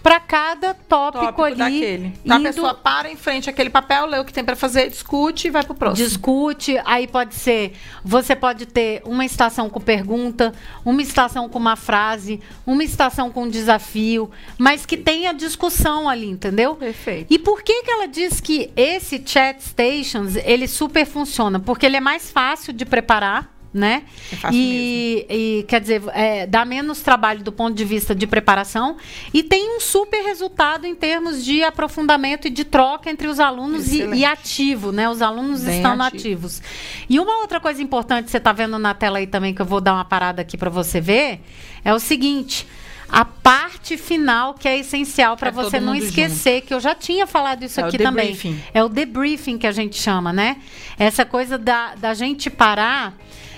para 0.05 0.19
cada 0.19 0.73
tópico, 0.75 1.23
tópico 1.25 1.43
ali. 1.43 1.55
daquele. 1.55 2.13
Então, 2.23 2.37
indo- 2.37 2.47
a 2.47 2.51
pessoa 2.51 2.73
para 2.75 3.09
em 3.11 3.15
frente 3.15 3.49
àquele 3.49 3.71
papel, 3.71 4.05
lê 4.05 4.19
o 4.19 4.23
que 4.23 4.31
tem 4.31 4.43
pra 4.43 4.55
fazer, 4.55 4.87
discute 4.89 5.47
e 5.47 5.49
vai 5.49 5.63
pro 5.63 5.73
próximo. 5.73 6.07
discute, 6.07 6.79
aí 6.85 7.07
pode 7.07 7.33
ser, 7.33 7.73
você 8.03 8.35
pode 8.35 8.67
ter 8.67 9.01
uma 9.03 9.25
estação 9.25 9.67
com 9.67 9.81
pergunta, 9.81 10.53
uma 10.85 11.01
estação 11.01 11.49
com 11.49 11.57
uma 11.57 11.75
frase, 11.75 12.39
uma 12.67 12.83
estação 12.83 13.31
com 13.31 13.43
um 13.45 13.49
desafio, 13.49 14.29
mas 14.59 14.85
que 14.85 14.95
tenha 14.95 15.33
discussão 15.33 16.07
ali, 16.07 16.27
entendeu? 16.29 16.75
Perfeito. 16.75 17.33
E 17.33 17.39
por 17.39 17.63
que 17.63 17.81
que 17.81 17.89
ela 17.89 18.07
diz 18.07 18.39
que 18.39 18.69
esse 18.75 19.21
chat 19.25 19.59
stations, 19.59 20.35
ele 20.35 20.67
super 20.67 21.05
funciona? 21.07 21.59
Porque 21.59 21.83
ele 21.85 21.97
é 21.97 22.01
mais 22.01 22.29
fácil 22.29 22.71
de 22.73 22.85
preparar, 22.85 23.54
né? 23.75 24.03
É 24.31 24.35
fácil 24.37 24.57
e, 24.57 25.25
e, 25.29 25.63
quer 25.67 25.81
dizer, 25.81 26.01
é, 26.13 26.47
dá 26.47 26.63
menos 26.63 27.01
trabalho 27.01 27.43
do 27.43 27.51
ponto 27.51 27.75
de 27.75 27.83
vista 27.83 28.15
de 28.15 28.25
preparação 28.25 28.95
e 29.33 29.43
tem 29.43 29.75
um 29.75 29.81
super 29.81 30.23
resultado 30.23 30.87
em 30.87 30.95
termos 30.95 31.43
de 31.43 31.61
aprofundamento 31.61 32.47
e 32.47 32.49
de 32.49 32.63
troca 32.63 33.09
entre 33.09 33.27
os 33.27 33.37
alunos 33.37 33.91
e, 33.91 34.05
e 34.05 34.23
ativo, 34.23 34.93
né? 34.93 35.09
Os 35.09 35.21
alunos 35.21 35.63
Bem 35.63 35.75
estão 35.75 36.01
ativo. 36.01 36.05
ativos. 36.05 36.61
E 37.09 37.19
uma 37.19 37.41
outra 37.41 37.59
coisa 37.59 37.83
importante 37.83 38.31
você 38.31 38.37
está 38.37 38.53
vendo 38.53 38.79
na 38.79 38.93
tela 38.93 39.17
aí 39.17 39.27
também, 39.27 39.53
que 39.53 39.61
eu 39.61 39.65
vou 39.65 39.81
dar 39.81 39.93
uma 39.93 40.05
parada 40.05 40.41
aqui 40.41 40.55
para 40.55 40.69
você 40.69 41.01
ver, 41.01 41.41
é 41.83 41.93
o 41.93 41.99
seguinte. 41.99 42.65
A 43.07 43.23
parte 43.23 43.97
final 43.97 44.55
que 44.55 44.67
é 44.67 44.79
essencial 44.79 45.37
para 45.37 45.49
É 45.49 45.51
você 45.51 45.79
não 45.79 45.93
esquecer, 45.93 46.61
que 46.61 46.73
eu 46.73 46.79
já 46.79 46.95
tinha 46.95 47.27
falado 47.27 47.63
isso 47.63 47.79
É 47.79 47.83
o 47.83 47.87
aqui 47.87 47.97
também. 47.97 48.37
É 48.73 48.83
o 48.83 48.89
debriefing 48.89 49.57
que 49.57 49.67
a 49.67 49.71
gente 49.71 49.95
chama, 49.95 50.33
né? 50.33 50.57
Essa 50.97 51.23
coisa 51.23 51.57
da, 51.57 51.93
da 51.95 52.13
gente 52.13 52.49
parar 52.49 53.15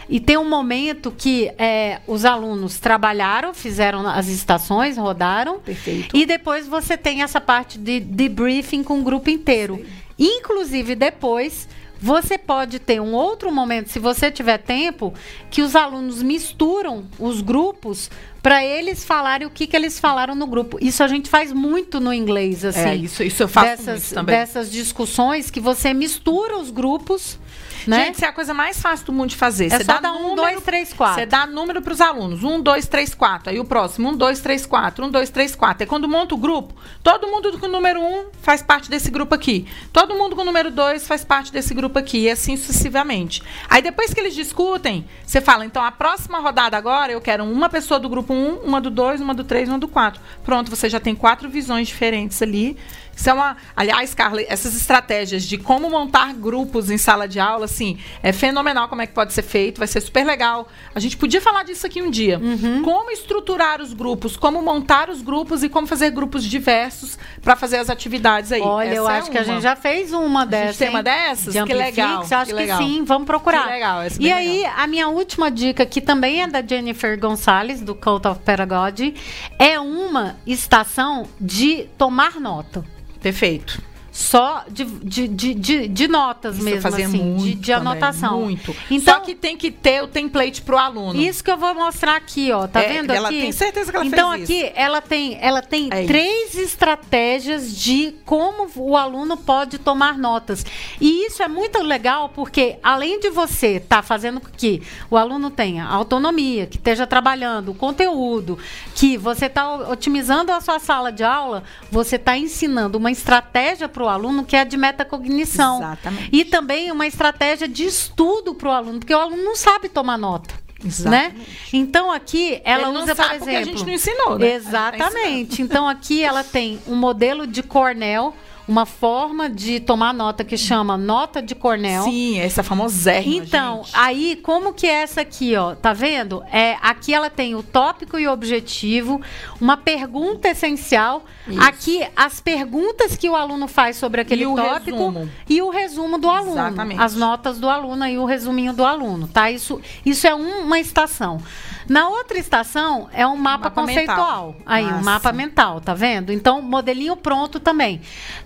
e 0.10 0.20
ter 0.20 0.38
um 0.38 0.48
momento 0.48 1.12
que 1.16 1.52
é, 1.58 2.00
os 2.08 2.24
alunos 2.24 2.80
trabalharam, 2.80 3.54
fizeram 3.54 4.08
as 4.08 4.28
estações, 4.28 4.98
rodaram. 4.98 5.60
Perfeito. 5.60 6.16
E 6.16 6.26
depois 6.26 6.68
você 6.68 6.96
tem 6.98 7.22
essa 7.24 7.42
parte 7.42 7.78
de 7.78 8.00
debriefing 8.00 8.84
com 8.84 9.00
o 9.00 9.04
grupo 9.04 9.30
inteiro. 9.30 9.86
Inclusive, 10.18 10.96
depois. 10.96 11.68
Você 12.00 12.38
pode 12.38 12.78
ter 12.78 13.02
um 13.02 13.14
outro 13.14 13.52
momento, 13.52 13.90
se 13.90 13.98
você 13.98 14.30
tiver 14.30 14.60
tempo, 14.60 15.16
que 15.50 15.64
os 15.64 15.76
alunos 15.76 16.22
misturam 16.22 17.06
os 17.18 17.42
grupos 17.42 18.12
para 18.40 18.64
eles 18.64 19.04
falarem 19.04 19.48
o 19.48 19.50
que, 19.50 19.66
que 19.66 19.76
eles 19.76 20.00
falaram 20.00 20.36
no 20.36 20.46
grupo. 20.46 20.78
Isso 20.80 21.04
a 21.04 21.08
gente 21.08 21.28
faz 21.28 21.52
muito 21.52 22.00
no 22.00 22.14
inglês, 22.14 22.64
assim 22.64 22.80
É, 22.80 22.96
isso, 22.96 23.24
isso 23.24 23.42
eu 23.42 23.48
faço 23.48 23.84
dessas, 23.84 24.12
também. 24.12 24.36
dessas 24.36 24.72
discussões 24.72 25.50
que 25.50 25.60
você 25.60 25.92
mistura 25.92 26.56
os 26.58 26.70
grupos, 26.70 27.40
né? 27.88 28.06
Gente, 28.06 28.16
isso 28.16 28.26
é 28.26 28.28
a 28.28 28.34
coisa 28.34 28.54
mais 28.54 28.82
fácil 28.82 29.06
do 29.06 29.14
mundo 29.14 29.30
de 29.30 29.36
fazer. 29.36 29.68
é 29.68 29.70
Você 29.70 29.84
dá 29.84 30.00
dar 30.00 30.14
um, 30.14 30.36
número, 30.36 30.36
dois, 30.36 30.64
três, 30.64 30.94
quatro. 30.94 31.16
Você 31.16 31.26
dá 31.26 31.46
número 31.46 31.82
para 31.82 31.94
os 31.94 32.02
alunos. 32.02 32.44
Um, 32.44 32.62
dois, 32.62 32.88
três, 32.88 33.14
quatro. 33.14 33.50
Aí 33.50 33.60
o 33.60 33.66
próximo, 33.66 34.10
um, 34.10 34.16
dois, 34.16 34.40
três, 34.40 34.66
quatro. 34.66 35.06
Um, 35.06 35.10
dois, 35.10 35.30
três, 35.30 35.56
quatro. 35.56 35.84
Aí 35.84 35.88
quando 35.88 36.08
monta 36.08 36.36
o 36.36 36.38
grupo, 36.38 36.74
todo 37.02 37.28
mundo 37.28 37.58
com 37.60 37.66
o 37.66 37.70
número 37.70 38.00
um 38.02 38.28
faz 38.42 38.62
parte 38.62 38.90
desse 38.90 39.10
grupo 39.10 39.34
aqui. 39.34 39.66
Todo 39.92 40.16
mundo 40.16 40.36
com 40.36 40.42
o 40.42 40.46
número 40.46 40.72
dois 40.72 41.08
faz 41.08 41.24
parte 41.24 41.52
desse 41.52 41.74
grupo 41.74 41.98
aqui. 41.98 42.20
E 42.20 42.30
assim 42.30 42.58
sucessivamente. 42.58 43.42
Aí 43.70 43.82
depois 43.82 44.14
que 44.14 44.20
eles 44.20 44.36
discutem, 44.36 45.06
você 45.26 45.42
fala, 45.42 45.66
então 45.66 45.84
a 45.84 45.92
próxima 45.92 46.40
rodada 46.40 46.78
agora 46.78 47.12
eu 47.12 47.22
quero 47.22 47.44
uma 47.44 47.70
pessoa 47.70 48.00
do 48.00 48.10
grupo 48.10 48.34
um, 48.34 48.58
uma 48.58 48.82
do 48.82 48.90
dois, 48.90 49.22
uma 49.22 49.34
do 49.34 49.44
três, 49.44 49.70
uma 49.70 49.80
do 49.80 49.88
quatro. 49.88 50.22
Pronto, 50.44 50.70
você 50.70 50.90
já 50.90 51.00
tem 51.00 51.16
quatro 51.16 51.50
visões 51.50 51.88
diferentes 51.88 52.42
ali. 52.42 52.78
Isso 53.18 53.30
é 53.32 53.34
uma. 53.34 53.58
Aliás, 53.76 54.14
Carla, 54.14 54.42
essas 54.48 54.76
estratégias 54.76 55.44
de 55.44 55.58
como 55.58 55.90
montar 55.90 56.34
grupos 56.36 56.92
em 56.92 56.98
sala 57.00 57.28
de 57.28 57.40
aula, 57.40 57.66
assim, 57.66 57.98
é 58.22 58.32
fenomenal 58.32 58.88
como 58.88 59.02
é 59.02 59.08
que 59.08 59.14
pode 59.14 59.34
ser 59.34 59.42
feito, 59.42 59.80
vai 59.80 59.88
ser 59.88 60.02
super 60.02 60.24
legal. 60.24 60.68
A 60.94 61.00
gente 61.00 61.18
podia 61.18 61.42
falar 61.42 61.64
disso 61.64 61.86
aqui 61.88 62.00
um 62.02 62.12
dia. 62.12 62.38
Uhum. 62.40 62.84
Como 62.84 63.10
estruturar 63.10 63.82
os 63.82 63.92
grupos, 63.92 64.38
como 64.38 64.62
montar 64.62 65.10
os 65.10 65.22
grupos 65.24 65.64
e 65.64 65.70
como 65.70 65.88
fazer 65.88 66.12
grupos 66.12 66.44
diversos 66.44 67.18
para 67.42 67.56
fazer 67.56 67.78
as 67.78 67.90
atividades 67.90 68.52
aí. 68.52 68.62
Olha, 68.62 68.94
eu 68.94 69.04
Essa 69.04 69.14
é 69.14 69.20
acho 69.20 69.32
que 69.32 69.38
a 69.38 69.42
uma. 69.42 69.46
gente 69.54 69.64
já 69.64 69.76
fez 69.76 70.14
uma 70.14 70.46
dessas. 70.46 70.78
tem 70.78 70.90
uma 70.90 71.00
hein? 71.00 71.04
dessas? 71.04 71.54
De 71.54 71.64
Que 71.64 71.74
legal, 71.74 72.14
eu 72.14 72.20
acho 72.22 72.30
que 72.30 72.46
que, 72.46 72.54
legal. 72.54 72.78
sim, 72.78 73.04
vamos 73.04 73.26
procurar. 73.26 73.64
Que 73.64 73.72
legal, 73.74 74.02
é 74.04 74.08
e 74.08 74.18
bem 74.20 74.32
aí, 74.34 74.66
a 74.66 74.86
minha 74.86 75.08
última 75.08 75.50
dica, 75.50 75.86
que 75.86 76.00
também 76.00 76.44
é 76.44 76.48
da 76.48 76.62
Jennifer 76.62 77.20
Gonçalves, 77.20 77.82
do 77.82 77.96
Cult 77.96 78.28
of 78.28 78.42
Pedagogy, 78.42 79.16
é 79.58 79.80
uma 79.80 80.36
estação 80.46 81.26
de 81.40 81.88
tomar 81.98 82.40
nota. 82.40 82.84
Perfeito. 83.22 83.82
Só 84.18 84.64
de, 84.68 84.84
de, 84.84 85.28
de, 85.28 85.54
de, 85.54 85.88
de 85.88 86.08
notas 86.08 86.56
Isso 86.56 86.66
mesmo, 86.66 86.82
fazia 86.82 87.06
assim, 87.06 87.22
muito 87.22 87.44
de, 87.44 87.54
de 87.54 87.72
também, 87.72 87.92
anotação. 87.92 88.42
Muito. 88.42 88.76
Então, 88.90 89.14
Só 89.14 89.20
que 89.20 89.36
tem 89.36 89.56
que 89.56 89.70
ter 89.70 90.02
o 90.02 90.08
template 90.08 90.64
pro 90.64 90.76
aluno. 90.76 91.22
Isso 91.22 91.44
que 91.44 91.52
eu 91.52 91.58
vou 91.58 91.76
mostrar 91.76 92.16
aqui, 92.16 92.52
ó. 92.52 92.66
Tá 92.66 92.82
É, 92.82 92.94
vendo 92.94 93.14
ela 93.14 93.30
aqui? 93.30 93.42
tem 93.42 93.52
certeza 93.52 93.92
que 93.92 93.96
ela 93.96 94.06
então, 94.08 94.32
fez 94.32 94.44
aqui 94.46 94.72
ela 94.74 95.02
tem, 95.02 95.38
ela 95.40 95.62
tem 95.62 95.90
É 95.92 96.00
isso. 96.00 96.08
três 96.08 96.56
estratégias 96.58 97.78
de 97.78 98.16
como 98.26 98.68
o 98.76 98.98
aluno 98.98 99.38
pode 99.38 99.78
tomar 99.78 100.18
notas. 100.18 100.66
E 101.00 101.28
isso 101.28 101.44
é 101.44 101.48
muito 101.48 101.80
legal 101.84 102.30
porque 102.30 102.78
além 102.82 103.20
de 103.20 103.30
você 103.30 103.74
estar 103.78 104.02
fazendo 104.02 104.42
com 104.42 104.50
que 104.50 104.82
o 105.12 105.16
aluno 105.18 105.52
tenha 105.52 105.86
autonomia, 105.86 106.66
que 106.66 106.78
esteja 106.78 107.06
trabalhando 107.06 107.70
o 107.70 107.76
conteúdo, 107.76 108.58
que 108.96 109.16
você 109.16 109.46
está 109.46 109.76
otimizando 109.92 110.52
a 110.52 110.60
sua 110.60 110.80
sala 110.80 111.12
de 111.12 111.24
aula, 111.24 111.64
você 111.92 112.16
está 112.16 112.36
ensinando 112.36 112.98
uma 112.98 113.12
estratégia 113.12 113.88
para 113.88 114.04
o 114.04 114.07
aluno 114.10 114.44
que 114.44 114.56
é 114.56 114.62
a 114.62 114.64
de 114.64 114.78
metacognição. 114.78 115.78
Exatamente. 115.78 116.30
E 116.32 116.46
também 116.46 116.92
uma 116.92 117.08
estratégia 117.08 117.68
de 117.68 117.86
estudo 117.86 118.54
para 118.56 118.70
o 118.70 118.72
aluno, 118.72 119.00
porque 119.00 119.14
o 119.14 119.20
aluno 119.20 119.44
não 119.44 119.56
sabe 119.56 119.90
tomar 119.90 120.18
nota. 120.18 120.54
Né? 120.80 120.86
Exatamente. 120.86 121.48
Então 121.74 122.12
aqui 122.12 122.62
ela 122.64 122.84
Ele 122.84 122.92
não 122.92 123.04
usa, 123.04 123.16
sabe 123.16 123.30
por 123.30 123.38
porque 123.40 123.52
exemplo. 123.56 123.70
a 123.74 123.78
gente 123.78 123.86
não 123.88 123.94
ensinou, 123.94 124.40
né? 124.40 124.54
Exatamente. 124.54 125.62
Então 125.62 125.90
aqui 125.90 126.24
ela 126.24 126.44
tem 126.44 126.80
um 126.88 126.96
modelo 126.96 127.48
de 127.48 127.64
Cornell, 127.64 128.36
uma 128.68 128.86
forma 128.86 129.50
de 129.50 129.80
tomar 129.80 130.14
nota 130.14 130.44
que 130.44 130.58
chama 130.58 130.98
nota 130.98 131.42
de 131.42 131.56
Cornell. 131.56 132.04
Sim, 132.04 132.40
essa 132.40 132.62
famosérrima, 132.64 133.46
Então, 133.46 133.84
gente. 133.84 133.96
aí 133.96 134.36
como 134.44 134.74
que 134.74 134.86
é 134.86 135.02
essa 135.04 135.22
aqui, 135.22 135.56
ó? 135.56 135.74
Tá 135.76 135.94
vendo? 135.94 136.44
É, 136.52 136.76
aqui 136.82 137.14
ela 137.14 137.30
tem 137.30 137.56
o 137.56 137.64
tópico 137.64 138.20
e 138.20 138.28
o 138.28 138.32
objetivo, 138.32 139.22
uma 139.62 139.78
pergunta 139.78 140.50
essencial. 140.50 141.24
Isso. 141.48 141.62
Aqui 141.62 142.06
as 142.16 142.42
perguntas 142.42 143.16
que 143.16 143.30
o 143.30 143.36
aluno 143.36 143.68
faz 143.68 143.96
sobre 143.96 144.20
aquele 144.22 144.44
E 144.44 144.56
tópico 144.56 144.98
resumo. 144.98 145.30
e 145.50 145.62
o 145.62 145.70
resumo 145.70 146.18
do 146.18 146.30
aluno. 146.30 146.52
Exatamente. 146.52 147.02
As 147.02 147.16
notas 147.16 147.58
do 147.60 147.70
aluno 147.70 148.06
e 148.06 148.18
o 148.18 148.26
resuminho 148.26 148.74
do 148.74 148.84
aluno, 148.84 149.28
tá? 149.30 149.50
Isso, 149.50 149.80
isso 150.06 150.28
é 150.28 150.36
um- 150.36 150.64
uma 150.66 150.78
estação. 150.80 151.42
Na 151.90 152.10
outra 152.10 152.38
estação 152.38 153.08
é 153.14 153.26
um 153.26 153.36
mapa, 153.36 153.66
Mapa 153.66 153.82
conceitual. 153.82 154.48
mental. 154.48 154.56
Aí, 154.66 154.84
um 154.86 154.90
Massa. 154.90 155.02
mapa 155.04 155.32
mental, 155.32 155.82
tá 155.82 155.94
vendo? 155.94 156.32
Então, 156.32 156.62
modelinho 156.62 157.16
pronto 157.16 157.60
também. 157.60 158.02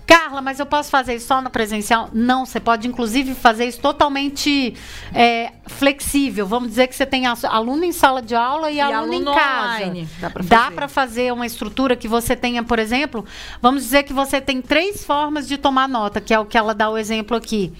Carla, 0.06 0.40
mas 0.40 0.58
eu 0.60 0.66
posso 0.66 0.90
fazer 0.90 1.14
isso 1.16 1.26
só 1.26 1.40
no 1.40 1.50
presencial? 1.50 2.08
Não, 2.12 2.44
você 2.46 2.60
pode 2.60 2.86
inclusive 2.86 3.34
fazer 3.34 3.66
isso 3.66 3.80
totalmente 3.80 4.74
é, 5.14 5.52
flexível. 5.66 6.46
Vamos 6.46 6.68
dizer 6.70 6.86
que 6.86 6.94
você 6.94 7.06
tem 7.06 7.24
aluno 7.26 7.84
em 7.84 7.92
sala 7.92 8.20
de 8.22 8.34
aula 8.34 8.70
e, 8.70 8.80
aluno, 8.80 9.12
em 9.12 9.16
aluno 9.16 9.34
casa. 9.34 9.84
online. 9.84 10.08
Dá 10.20 10.28
Dá 10.28 10.58
fazer. 10.64 10.74
para 10.74 10.88
fazer 10.88 11.32
uma 11.32 11.46
estrutura 11.46 11.96
que 11.96 12.06
você 12.08 12.36
tenha, 12.36 12.62
por 12.62 12.78
exemplo, 12.78 13.24
vamos 13.60 13.82
dizer 13.82 14.02
que 14.02 14.12
você 14.12 14.40
tem 14.40 14.60
três 14.60 15.04
formas 15.04 15.48
de 15.48 15.56
tomar 15.58 15.88
nota, 15.88 16.20
que 16.20 16.32
é 16.34 16.38
o 16.38 16.44
que 16.44 16.56
ela 16.58 16.74
dá 16.74 16.88
o 16.90 16.98
exemplo 16.98 17.36
aqui. 17.36 17.72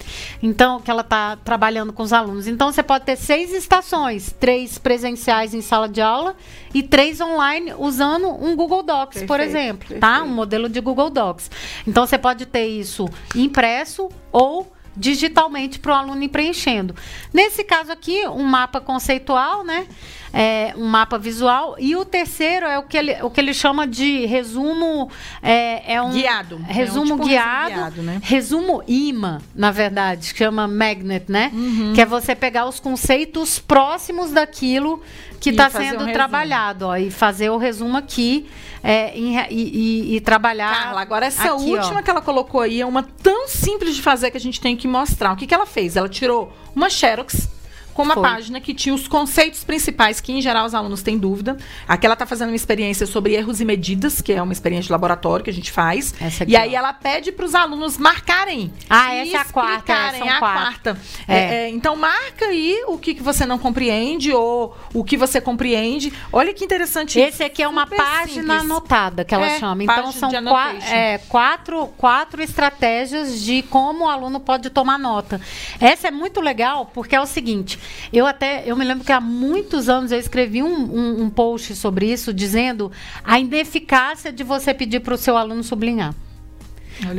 Então, 0.43 0.81
que 0.81 0.91
ela 0.91 1.03
está 1.03 1.37
trabalhando 1.37 1.93
com 1.93 2.03
os 2.03 2.13
alunos. 2.13 2.47
Então, 2.47 2.73
você 2.73 2.83
pode 2.83 3.05
ter 3.05 3.17
seis 3.17 3.53
estações, 3.53 4.35
três 4.41 4.79
presenciais 4.79 5.52
em 5.55 5.61
sala 5.63 5.89
de 5.89 6.01
aula 6.01 6.37
e 6.75 6.83
três 6.83 7.21
online 7.21 7.75
usando 7.79 8.29
um 8.29 8.57
Google 8.57 8.83
Docs, 8.83 9.23
por 9.23 9.39
Perfeito, 9.39 9.43
exemplo, 9.43 9.89
tá? 10.01 10.13
perfeito. 10.15 10.31
Um 10.31 10.35
modelo 10.35 10.69
de 10.69 10.81
Google 10.81 11.11
Docs. 11.11 11.51
Então, 11.87 12.07
você 12.07 12.19
pode 12.19 12.47
ter 12.47 12.67
isso 12.67 13.09
impresso 13.35 14.09
ou 14.31 14.73
digitalmente 14.97 15.79
para 15.79 15.93
o 15.93 15.95
aluno 15.95 16.23
ir 16.23 16.29
preenchendo. 16.29 16.95
Nesse 17.33 17.65
caso 17.65 17.91
aqui, 17.91 18.27
um 18.29 18.43
mapa 18.43 18.81
conceitual, 18.81 19.65
né? 19.65 19.87
É, 20.33 20.73
um 20.77 20.87
mapa 20.87 21.19
visual. 21.19 21.77
E 21.79 21.95
o 21.95 22.05
terceiro 22.05 22.65
é 22.67 22.79
o 22.79 22.83
que 22.85 22.97
ele, 22.97 23.23
o 23.23 23.29
que 23.31 23.41
ele 23.41 23.53
chama 23.53 23.87
de 23.87 24.25
resumo. 24.25 25.11
É, 25.43 25.95
é 25.95 26.03
um 26.03 26.11
Guiado. 26.13 26.55
É 26.67 26.71
um 26.71 26.75
Resumo 26.75 27.07
tipo 27.13 27.23
um 27.23 27.27
guiado. 27.27 27.69
resumo 27.69 27.75
guiado, 27.75 28.03
né? 28.03 28.19
Resumo 28.23 28.83
imã, 28.89 29.41
na 29.55 29.71
verdade, 29.71 30.33
chama 30.35 30.67
magnet, 30.67 31.31
né? 31.31 31.51
Uhum. 31.53 31.93
Que 31.95 32.01
é 32.01 32.07
você 32.07 32.35
pegar 32.35 32.67
os 32.67 32.81
conceitos 32.81 33.59
próximos 33.59 34.31
daquilo 34.31 35.03
que 35.41 35.51
está 35.51 35.67
um 35.67 35.71
sendo 35.71 35.99
resumo. 35.99 36.13
trabalhado, 36.13 36.87
ó, 36.87 36.97
e 36.97 37.11
fazer 37.11 37.51
o 37.51 37.59
resumo 37.59 37.97
aqui 37.97 38.49
é, 38.83 39.17
em 39.17 39.37
e, 39.39 39.45
e- 39.51 40.17
e 40.17 40.21
trabalhar. 40.21 40.73
Carla, 40.85 41.01
agora 41.03 41.27
essa 41.27 41.43
aqui, 41.55 41.77
ó. 41.77 41.77
última 41.83 42.03
que 42.03 42.09
ela 42.11 42.23
colocou 42.23 42.61
aí 42.61 42.81
é 42.81 42.87
uma 42.87 43.03
tão 43.03 43.49
simples 43.49 43.95
de 43.95 44.01
fazer 44.03 44.31
que 44.31 44.37
a 44.37 44.41
gente 44.41 44.61
tem 44.61 44.77
que 44.77 44.89
mostrar. 44.89 45.33
O 45.33 45.37
que, 45.37 45.47
que 45.47 45.53
ela 45.55 45.67
fez? 45.67 45.97
Ela 45.97 46.09
tirou 46.09 46.53
uma 46.75 46.89
Xerox 46.89 47.49
com 47.95 48.03
uma 48.03 48.15
Foi. 48.15 48.23
página 48.23 48.61
que 48.61 48.73
tinha 48.75 48.95
os 48.95 49.07
conceitos 49.07 49.65
principais 49.65 50.21
que, 50.21 50.33
em 50.33 50.41
geral, 50.41 50.65
os 50.67 50.75
alunos 50.75 51.03
têm 51.03 51.19
dúvida. 51.19 51.57
Aqui 51.87 52.07
ela 52.07 52.15
está 52.15 52.27
fazendo 52.27 52.49
uma 52.49 52.57
experiência 52.57 53.07
sobre 53.07 53.35
erros 53.35 53.61
e 53.61 53.65
medidas, 53.65 54.21
que 54.21 54.33
é 54.33 54.43
uma 54.43 54.53
experiência 54.53 54.87
de 54.87 54.93
laboratório 54.93 55.45
que 55.45 55.51
a 55.51 55.53
gente 55.53 55.71
faz. 55.71 56.15
E 56.47 56.57
aí 56.57 56.75
ela 56.75 56.93
pede 56.93 57.31
para 57.33 57.45
os 57.45 57.55
alunos 57.55 57.99
marcarem. 57.99 58.73
Ah, 58.89 59.15
essa 59.15 59.37
é 59.37 59.41
a 59.41 59.45
quarta, 59.45 59.73
explicarem 59.93 60.19
são 60.21 60.29
a 60.29 60.39
quatro. 60.39 60.63
quarta. 60.63 60.99
É. 61.29 61.35
É, 61.37 61.55
é, 61.65 61.69
então 61.71 61.97
marca 61.97 62.47
aí 62.47 62.83
o 62.87 62.97
que, 62.99 63.15
que 63.15 63.23
você 63.23 63.45
não 63.47 63.59
compreende 63.59 64.33
ou 64.33 64.77
o 64.95 65.03
que 65.05 65.17
você 65.17 65.41
compreende. 65.41 66.13
Olha 66.33 66.53
que 66.55 66.65
interessante. 66.65 67.19
Esse 67.19 67.43
aqui 67.43 67.63
é 67.63 67.69
uma 67.69 67.83
Super 67.85 67.97
página 67.97 68.43
simples. 68.43 68.61
anotada 68.71 69.25
que 69.25 69.35
ela 69.35 69.47
É, 69.47 69.59
chama. 69.59 69.83
Então 69.83 70.13
são 70.13 70.31
qua- 70.31 70.75
é, 70.91 71.19
quatro, 71.29 71.87
quatro 71.99 72.43
estratégias 72.43 73.41
de 73.43 73.63
como 73.63 74.05
o 74.05 74.09
aluno 74.09 74.41
pode 74.41 74.71
tomar 74.71 74.99
nota. 74.99 75.41
Essa 75.81 76.09
é 76.09 76.11
muito 76.11 76.41
legal 76.41 76.91
porque 76.93 77.15
é 77.15 77.21
o 77.21 77.27
seguinte: 77.27 77.79
eu 78.13 78.27
até 78.27 78.63
eu 78.67 78.77
me 78.77 78.85
lembro 78.85 79.05
que 79.05 79.13
há 79.13 79.21
muitos 79.21 79.89
anos 79.89 80.13
eu 80.13 80.19
escrevi 80.19 80.63
um, 80.63 80.69
um- 80.69 81.23
um 81.23 81.31
post 81.31 81.75
sobre 81.77 82.11
isso 82.13 82.33
dizendo 82.33 82.91
a 83.25 83.39
ineficácia 83.39 84.33
de 84.33 84.43
você 84.45 84.73
pedir 84.75 85.01
para 85.01 85.15
o 85.15 85.19
seu 85.19 85.37
aluno 85.37 85.63
sublinhar. 85.63 86.15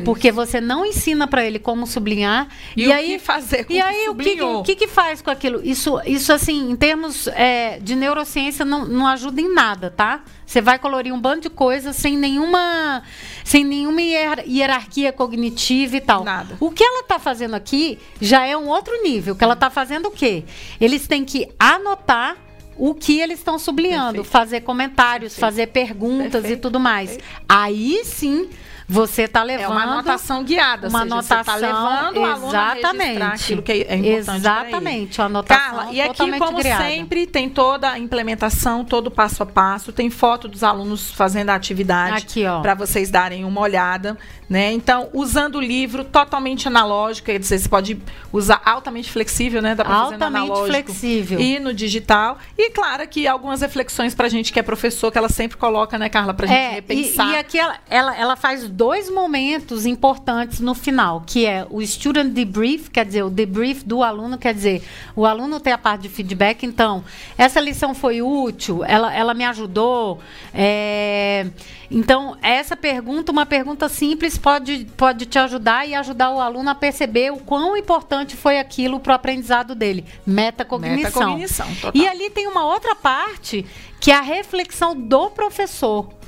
Porque 0.05 0.31
você 0.31 0.59
não 0.61 0.85
ensina 0.85 1.27
para 1.27 1.45
ele 1.45 1.59
como 1.59 1.85
sublinhar. 1.87 2.47
E, 2.75 2.83
E, 2.83 2.87
o 2.87 2.93
aí, 2.93 3.07
que 3.13 3.19
fazer 3.19 3.63
com 3.65 3.73
e 3.73 3.81
aí 3.81 4.09
o 4.09 4.15
que, 4.15 4.41
o 4.41 4.63
que 4.63 4.75
que 4.75 4.87
faz 4.87 5.21
com 5.21 5.29
aquilo? 5.29 5.61
Isso, 5.63 5.99
isso 6.05 6.31
assim, 6.31 6.69
em 6.71 6.75
termos 6.75 7.27
é, 7.27 7.79
de 7.79 7.95
neurociência, 7.95 8.63
não, 8.65 8.85
não 8.85 9.07
ajuda 9.07 9.41
em 9.41 9.53
nada, 9.53 9.89
tá? 9.89 10.23
Você 10.45 10.61
vai 10.61 10.77
colorir 10.77 11.13
um 11.13 11.19
bando 11.19 11.41
de 11.41 11.49
coisas 11.49 11.95
sem 11.95 12.15
nenhuma, 12.17 13.01
sem 13.43 13.63
nenhuma 13.63 14.01
hier- 14.01 14.43
hierarquia 14.47 15.11
cognitiva 15.11 15.97
e 15.97 16.01
tal. 16.01 16.23
Nada. 16.23 16.55
O 16.59 16.69
que 16.69 16.83
ela 16.83 16.99
está 17.01 17.17
fazendo 17.17 17.55
aqui 17.55 17.97
já 18.21 18.45
é 18.45 18.55
um 18.55 18.67
outro 18.67 18.93
nível. 19.03 19.35
Que 19.35 19.43
ela 19.43 19.53
está 19.55 19.69
fazendo 19.69 20.07
o 20.07 20.11
quê? 20.11 20.43
Eles 20.79 21.07
têm 21.07 21.25
que 21.25 21.47
anotar 21.59 22.37
o 22.77 22.93
que 22.95 23.19
eles 23.19 23.37
estão 23.39 23.59
sublinhando, 23.59 24.15
Perfeito. 24.23 24.31
fazer 24.31 24.61
comentários, 24.61 25.33
Perfeito. 25.33 25.39
fazer 25.39 25.67
perguntas 25.67 26.27
e 26.27 26.31
Perfeito. 26.31 26.61
tudo 26.61 26.79
mais. 26.79 27.19
Aí 27.47 28.01
sim 28.03 28.49
você 28.93 29.23
está 29.23 29.41
levando 29.41 29.63
É 29.63 29.67
uma 29.67 29.83
anotação 29.83 30.43
guiada, 30.43 30.87
uma 30.87 30.99
seja, 30.99 31.09
você 31.09 31.33
anotação, 31.33 31.43
tá 31.43 31.55
levando 31.55 32.17
o 32.17 32.25
aluno 32.25 32.57
a 32.57 32.77
exatamente. 32.77 33.23
aquilo 33.23 33.61
que 33.61 33.71
é, 33.71 33.95
importante. 33.95 34.37
Exatamente, 34.37 35.19
uma 35.19 35.25
anotação 35.25 35.63
Carla, 35.63 35.91
e 35.91 36.01
aqui, 36.01 36.37
como 36.37 36.61
sempre, 36.61 37.25
tem 37.25 37.49
toda 37.49 37.89
a 37.91 37.99
implementação, 37.99 38.85
todo 38.85 39.07
o 39.07 39.11
passo 39.11 39.41
a 39.41 39.45
passo, 39.45 39.91
tem 39.91 40.09
foto 40.09 40.47
dos 40.47 40.63
alunos 40.63 41.11
fazendo 41.11 41.49
a 41.49 41.55
atividade 41.55 42.27
para 42.61 42.75
vocês 42.75 43.09
darem 43.09 43.43
uma 43.43 43.61
olhada, 43.61 44.17
né? 44.49 44.71
Então, 44.71 45.09
usando 45.13 45.55
o 45.55 45.61
livro 45.61 46.03
totalmente 46.03 46.67
analógico, 46.67 47.25
quer 47.25 47.39
dizer, 47.39 47.57
você 47.57 47.69
pode 47.69 47.99
usar 48.31 48.61
altamente 48.63 49.11
flexível, 49.11 49.61
né? 49.61 49.73
Dá 49.73 49.83
pra 49.83 49.93
fazer 50.03 50.17
no 50.17 50.23
Altamente 50.23 50.65
flexível. 50.67 51.39
E 51.39 51.59
no 51.59 51.73
digital. 51.73 52.37
E 52.57 52.69
claro 52.69 53.07
que 53.07 53.27
algumas 53.27 53.61
reflexões 53.61 54.13
pra 54.13 54.29
gente 54.29 54.53
que 54.53 54.59
é 54.59 54.63
professor, 54.63 55.11
que 55.11 55.17
ela 55.17 55.29
sempre 55.29 55.57
coloca, 55.57 55.97
né, 55.97 56.09
Carla, 56.09 56.33
pra 56.33 56.45
gente 56.45 56.57
É, 56.57 56.71
e, 56.71 56.75
repensar. 56.75 57.31
e 57.31 57.37
aqui 57.37 57.57
ela, 57.57 57.75
ela, 57.89 58.15
ela 58.15 58.35
faz 58.35 58.67
dois 58.67 58.82
momentos 59.09 59.85
importantes 59.85 60.59
no 60.59 60.73
final, 60.73 61.23
que 61.25 61.45
é 61.45 61.65
o 61.69 61.85
student 61.85 62.31
debrief, 62.31 62.89
quer 62.89 63.05
dizer, 63.05 63.23
o 63.23 63.29
debrief 63.29 63.83
do 63.83 64.03
aluno, 64.03 64.37
quer 64.37 64.53
dizer, 64.53 64.83
o 65.15 65.25
aluno 65.25 65.59
tem 65.59 65.71
a 65.71 65.77
parte 65.77 66.03
de 66.03 66.09
feedback, 66.09 66.65
então, 66.65 67.03
essa 67.37 67.59
lição 67.59 67.93
foi 67.93 68.21
útil, 68.21 68.83
ela, 68.83 69.13
ela 69.13 69.33
me 69.33 69.45
ajudou. 69.45 70.19
é, 70.53 71.47
então, 71.89 72.35
essa 72.41 72.75
pergunta, 72.75 73.31
uma 73.31 73.45
pergunta 73.45 73.87
simples, 73.87 74.37
pode, 74.37 74.85
pode 74.97 75.27
te 75.27 75.37
ajudar 75.37 75.87
e 75.87 75.93
ajudar 75.93 76.31
o 76.31 76.39
aluno 76.39 76.71
a 76.71 76.75
perceber 76.75 77.31
o 77.31 77.37
quão 77.37 77.77
importante 77.77 78.35
foi 78.35 78.57
aquilo 78.57 78.99
para 78.99 79.11
o 79.11 79.15
aprendizado 79.15 79.75
dele. 79.75 80.03
Metacognição. 80.25 81.03
Metacognição, 81.03 81.75
total. 81.75 81.91
E 81.93 82.07
ali 82.07 82.31
tem 82.31 82.47
uma 82.47 82.65
outra 82.65 82.95
parte 82.95 83.65
que 83.99 84.11
é 84.11 84.15
a 84.15 84.21
reflexão 84.21 84.95
do 84.95 85.29
professor. 85.29 86.22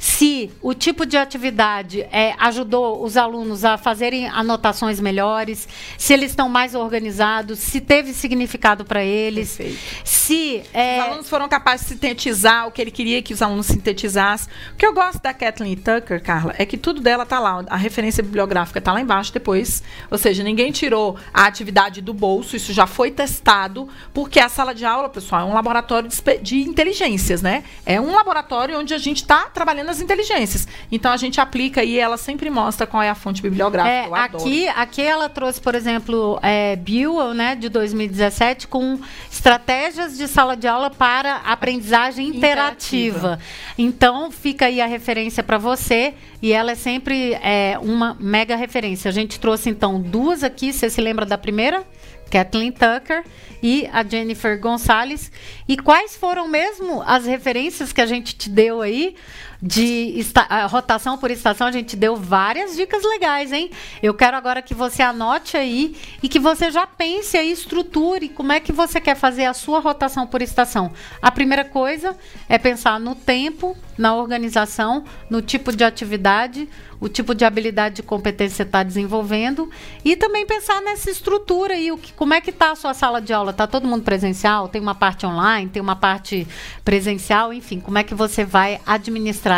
Se 0.00 0.50
o 0.62 0.72
tipo 0.72 1.04
de 1.04 1.18
atividade 1.18 2.00
é, 2.10 2.34
ajudou 2.38 3.04
os 3.04 3.18
alunos 3.18 3.66
a 3.66 3.76
fazerem 3.76 4.26
anotações 4.28 4.98
melhores, 4.98 5.68
se 5.98 6.14
eles 6.14 6.30
estão 6.30 6.48
mais 6.48 6.74
organizados, 6.74 7.58
se 7.58 7.82
teve 7.82 8.14
significado 8.14 8.82
para 8.82 9.04
eles, 9.04 9.58
Perfeito. 9.58 9.78
se 10.02 10.62
é, 10.72 11.00
Os 11.00 11.06
alunos 11.06 11.28
foram 11.28 11.50
capazes 11.50 11.86
de 11.86 11.92
sintetizar 11.92 12.66
o 12.66 12.70
que 12.70 12.80
ele 12.80 12.90
queria 12.90 13.20
que 13.20 13.34
os 13.34 13.42
alunos 13.42 13.66
sintetizassem. 13.66 14.50
O 14.72 14.76
que 14.76 14.86
eu 14.86 14.94
gosto 14.94 15.20
da 15.20 15.34
Kathleen 15.34 15.76
Tucker, 15.76 16.22
Carla, 16.22 16.54
é 16.56 16.64
que 16.64 16.78
tudo 16.78 17.02
dela 17.02 17.26
tá 17.26 17.38
lá. 17.38 17.62
A 17.68 17.76
referência 17.76 18.22
bibliográfica 18.22 18.80
tá 18.80 18.94
lá 18.94 19.02
embaixo 19.02 19.34
depois. 19.34 19.82
Ou 20.10 20.16
seja, 20.16 20.42
ninguém 20.42 20.72
tirou 20.72 21.18
a 21.34 21.44
atividade 21.44 22.00
do 22.00 22.14
bolso, 22.14 22.56
isso 22.56 22.72
já 22.72 22.86
foi 22.86 23.10
testado, 23.10 23.86
porque 24.14 24.40
a 24.40 24.48
sala 24.48 24.74
de 24.74 24.86
aula, 24.86 25.10
pessoal, 25.10 25.42
é 25.42 25.44
um 25.44 25.52
laboratório 25.52 26.08
de, 26.08 26.38
de 26.38 26.60
inteligências, 26.62 27.42
né? 27.42 27.64
É 27.84 28.00
um 28.00 28.14
laboratório 28.14 28.78
onde 28.78 28.94
a 28.94 28.98
gente 28.98 29.20
está 29.20 29.44
trabalhando 29.44 29.89
as 29.90 30.00
inteligências. 30.00 30.66
Então 30.90 31.12
a 31.12 31.16
gente 31.16 31.40
aplica 31.40 31.82
e 31.84 31.98
ela 31.98 32.16
sempre 32.16 32.48
mostra 32.48 32.86
qual 32.86 33.02
é 33.02 33.08
a 33.08 33.14
fonte 33.14 33.42
bibliográfica. 33.42 34.16
É, 34.16 34.20
aqui, 34.20 34.68
aqui 34.68 35.02
ela 35.02 35.28
trouxe, 35.28 35.60
por 35.60 35.74
exemplo, 35.74 36.38
é, 36.42 36.76
Buell, 36.76 37.34
né, 37.34 37.54
de 37.54 37.68
2017, 37.68 38.66
com 38.66 38.98
estratégias 39.30 40.16
de 40.16 40.26
sala 40.26 40.56
de 40.56 40.66
aula 40.66 40.90
para 40.90 41.36
aprendizagem 41.36 42.28
interativa. 42.28 43.18
Interativa. 43.18 43.38
Então, 43.76 44.30
fica 44.30 44.66
aí 44.66 44.80
a 44.80 44.86
referência 44.86 45.42
para 45.42 45.58
você 45.58 46.14
e 46.40 46.52
ela 46.52 46.72
é 46.72 46.74
sempre 46.74 47.34
é, 47.34 47.78
uma 47.80 48.16
mega 48.18 48.56
referência. 48.56 49.08
A 49.08 49.12
gente 49.12 49.38
trouxe, 49.38 49.68
então, 49.70 50.00
duas 50.00 50.42
aqui. 50.42 50.72
Você 50.72 50.88
se 50.88 51.00
lembra 51.00 51.26
da 51.26 51.36
primeira? 51.36 51.84
Kathleen 52.30 52.70
Tucker 52.70 53.24
e 53.62 53.88
a 53.92 54.04
Jennifer 54.04 54.58
Gonçalves. 54.58 55.30
E 55.68 55.76
quais 55.76 56.16
foram 56.16 56.48
mesmo 56.48 57.02
as 57.02 57.26
referências 57.26 57.92
que 57.92 58.00
a 58.00 58.06
gente 58.06 58.36
te 58.36 58.48
deu 58.48 58.80
aí 58.80 59.16
de 59.62 60.18
esta- 60.18 60.66
rotação 60.66 61.18
por 61.18 61.30
estação? 61.30 61.66
A 61.66 61.72
gente 61.72 61.96
deu 61.96 62.16
várias 62.16 62.76
dicas 62.76 63.02
legais, 63.02 63.52
hein? 63.52 63.70
Eu 64.02 64.14
quero 64.14 64.36
agora 64.36 64.62
que 64.62 64.74
você 64.74 65.02
anote 65.02 65.56
aí 65.56 65.96
e 66.22 66.28
que 66.28 66.38
você 66.38 66.70
já 66.70 66.86
pense 66.86 67.36
aí, 67.36 67.50
estruture 67.50 68.28
como 68.28 68.52
é 68.52 68.60
que 68.60 68.72
você 68.72 69.00
quer 69.00 69.14
fazer 69.14 69.44
a 69.44 69.54
sua 69.54 69.80
rotação 69.80 70.26
por 70.26 70.42
estação. 70.42 70.92
A 71.20 71.30
primeira 71.30 71.64
coisa 71.64 72.16
é 72.48 72.58
pensar 72.58 72.98
no 72.98 73.14
tempo, 73.14 73.76
na 73.98 74.14
organização, 74.14 75.04
no 75.28 75.42
tipo 75.42 75.74
de 75.74 75.84
atividade, 75.84 76.68
o 76.98 77.08
tipo 77.08 77.34
de 77.34 77.46
habilidade 77.46 78.00
e 78.00 78.04
competência 78.04 78.56
você 78.56 78.62
está 78.62 78.82
desenvolvendo 78.82 79.70
e 80.04 80.16
também 80.16 80.46
pensar 80.46 80.82
nessa 80.82 81.10
estrutura 81.10 81.72
aí, 81.74 81.90
o 81.90 81.96
que, 81.96 82.12
como 82.12 82.34
é 82.34 82.40
que 82.42 82.50
está 82.50 82.72
a 82.72 82.74
sua 82.74 82.92
sala 82.92 83.22
de 83.22 83.32
aula? 83.32 83.52
Está 83.52 83.66
todo 83.66 83.88
mundo 83.88 84.02
presencial? 84.02 84.68
Tem 84.68 84.80
uma 84.80 84.94
parte 84.94 85.24
online? 85.24 85.70
Tem 85.70 85.80
uma 85.80 85.96
parte 85.96 86.46
presencial? 86.84 87.54
Enfim, 87.54 87.80
como 87.80 87.96
é 87.96 88.04
que 88.04 88.14
você 88.14 88.44
vai 88.44 88.80
administrar 88.86 89.49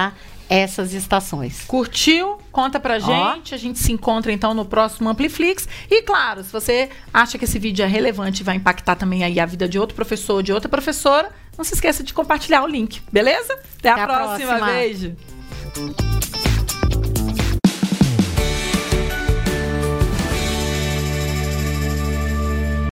essas 0.49 0.93
estações? 0.93 1.65
Curtiu? 1.67 2.39
Conta 2.51 2.79
pra 2.79 2.99
gente. 2.99 3.55
A 3.55 3.59
gente 3.59 3.79
se 3.79 3.91
encontra 3.93 4.31
então 4.33 4.53
no 4.53 4.65
próximo 4.65 5.09
Ampliflix. 5.09 5.67
E 5.91 6.03
claro, 6.03 6.45
se 6.45 6.53
você 6.53 6.91
acha 7.13 7.39
que 7.39 7.45
esse 7.45 7.59
vídeo 7.59 7.83
é 7.83 7.87
relevante 7.89 8.43
e 8.43 8.45
vai 8.45 8.57
impactar 8.57 8.97
também 8.97 9.25
aí 9.25 9.41
a 9.41 9.47
vida 9.47 9.67
de 9.69 9.79
outro 9.79 9.95
professor, 9.95 10.43
de 10.43 10.53
outra 10.53 10.69
professora, 10.69 11.31
não 11.57 11.65
se 11.65 11.75
esqueça 11.75 12.03
de 12.03 12.13
compartilhar 12.13 12.63
o 12.63 12.67
link, 12.67 13.01
beleza? 13.11 13.55
Até, 13.79 13.91
Até 13.91 14.01
a 14.01 14.05
a 14.05 14.07
próxima. 14.07 14.57
próxima. 14.59 14.73
Beijo. 14.73 15.17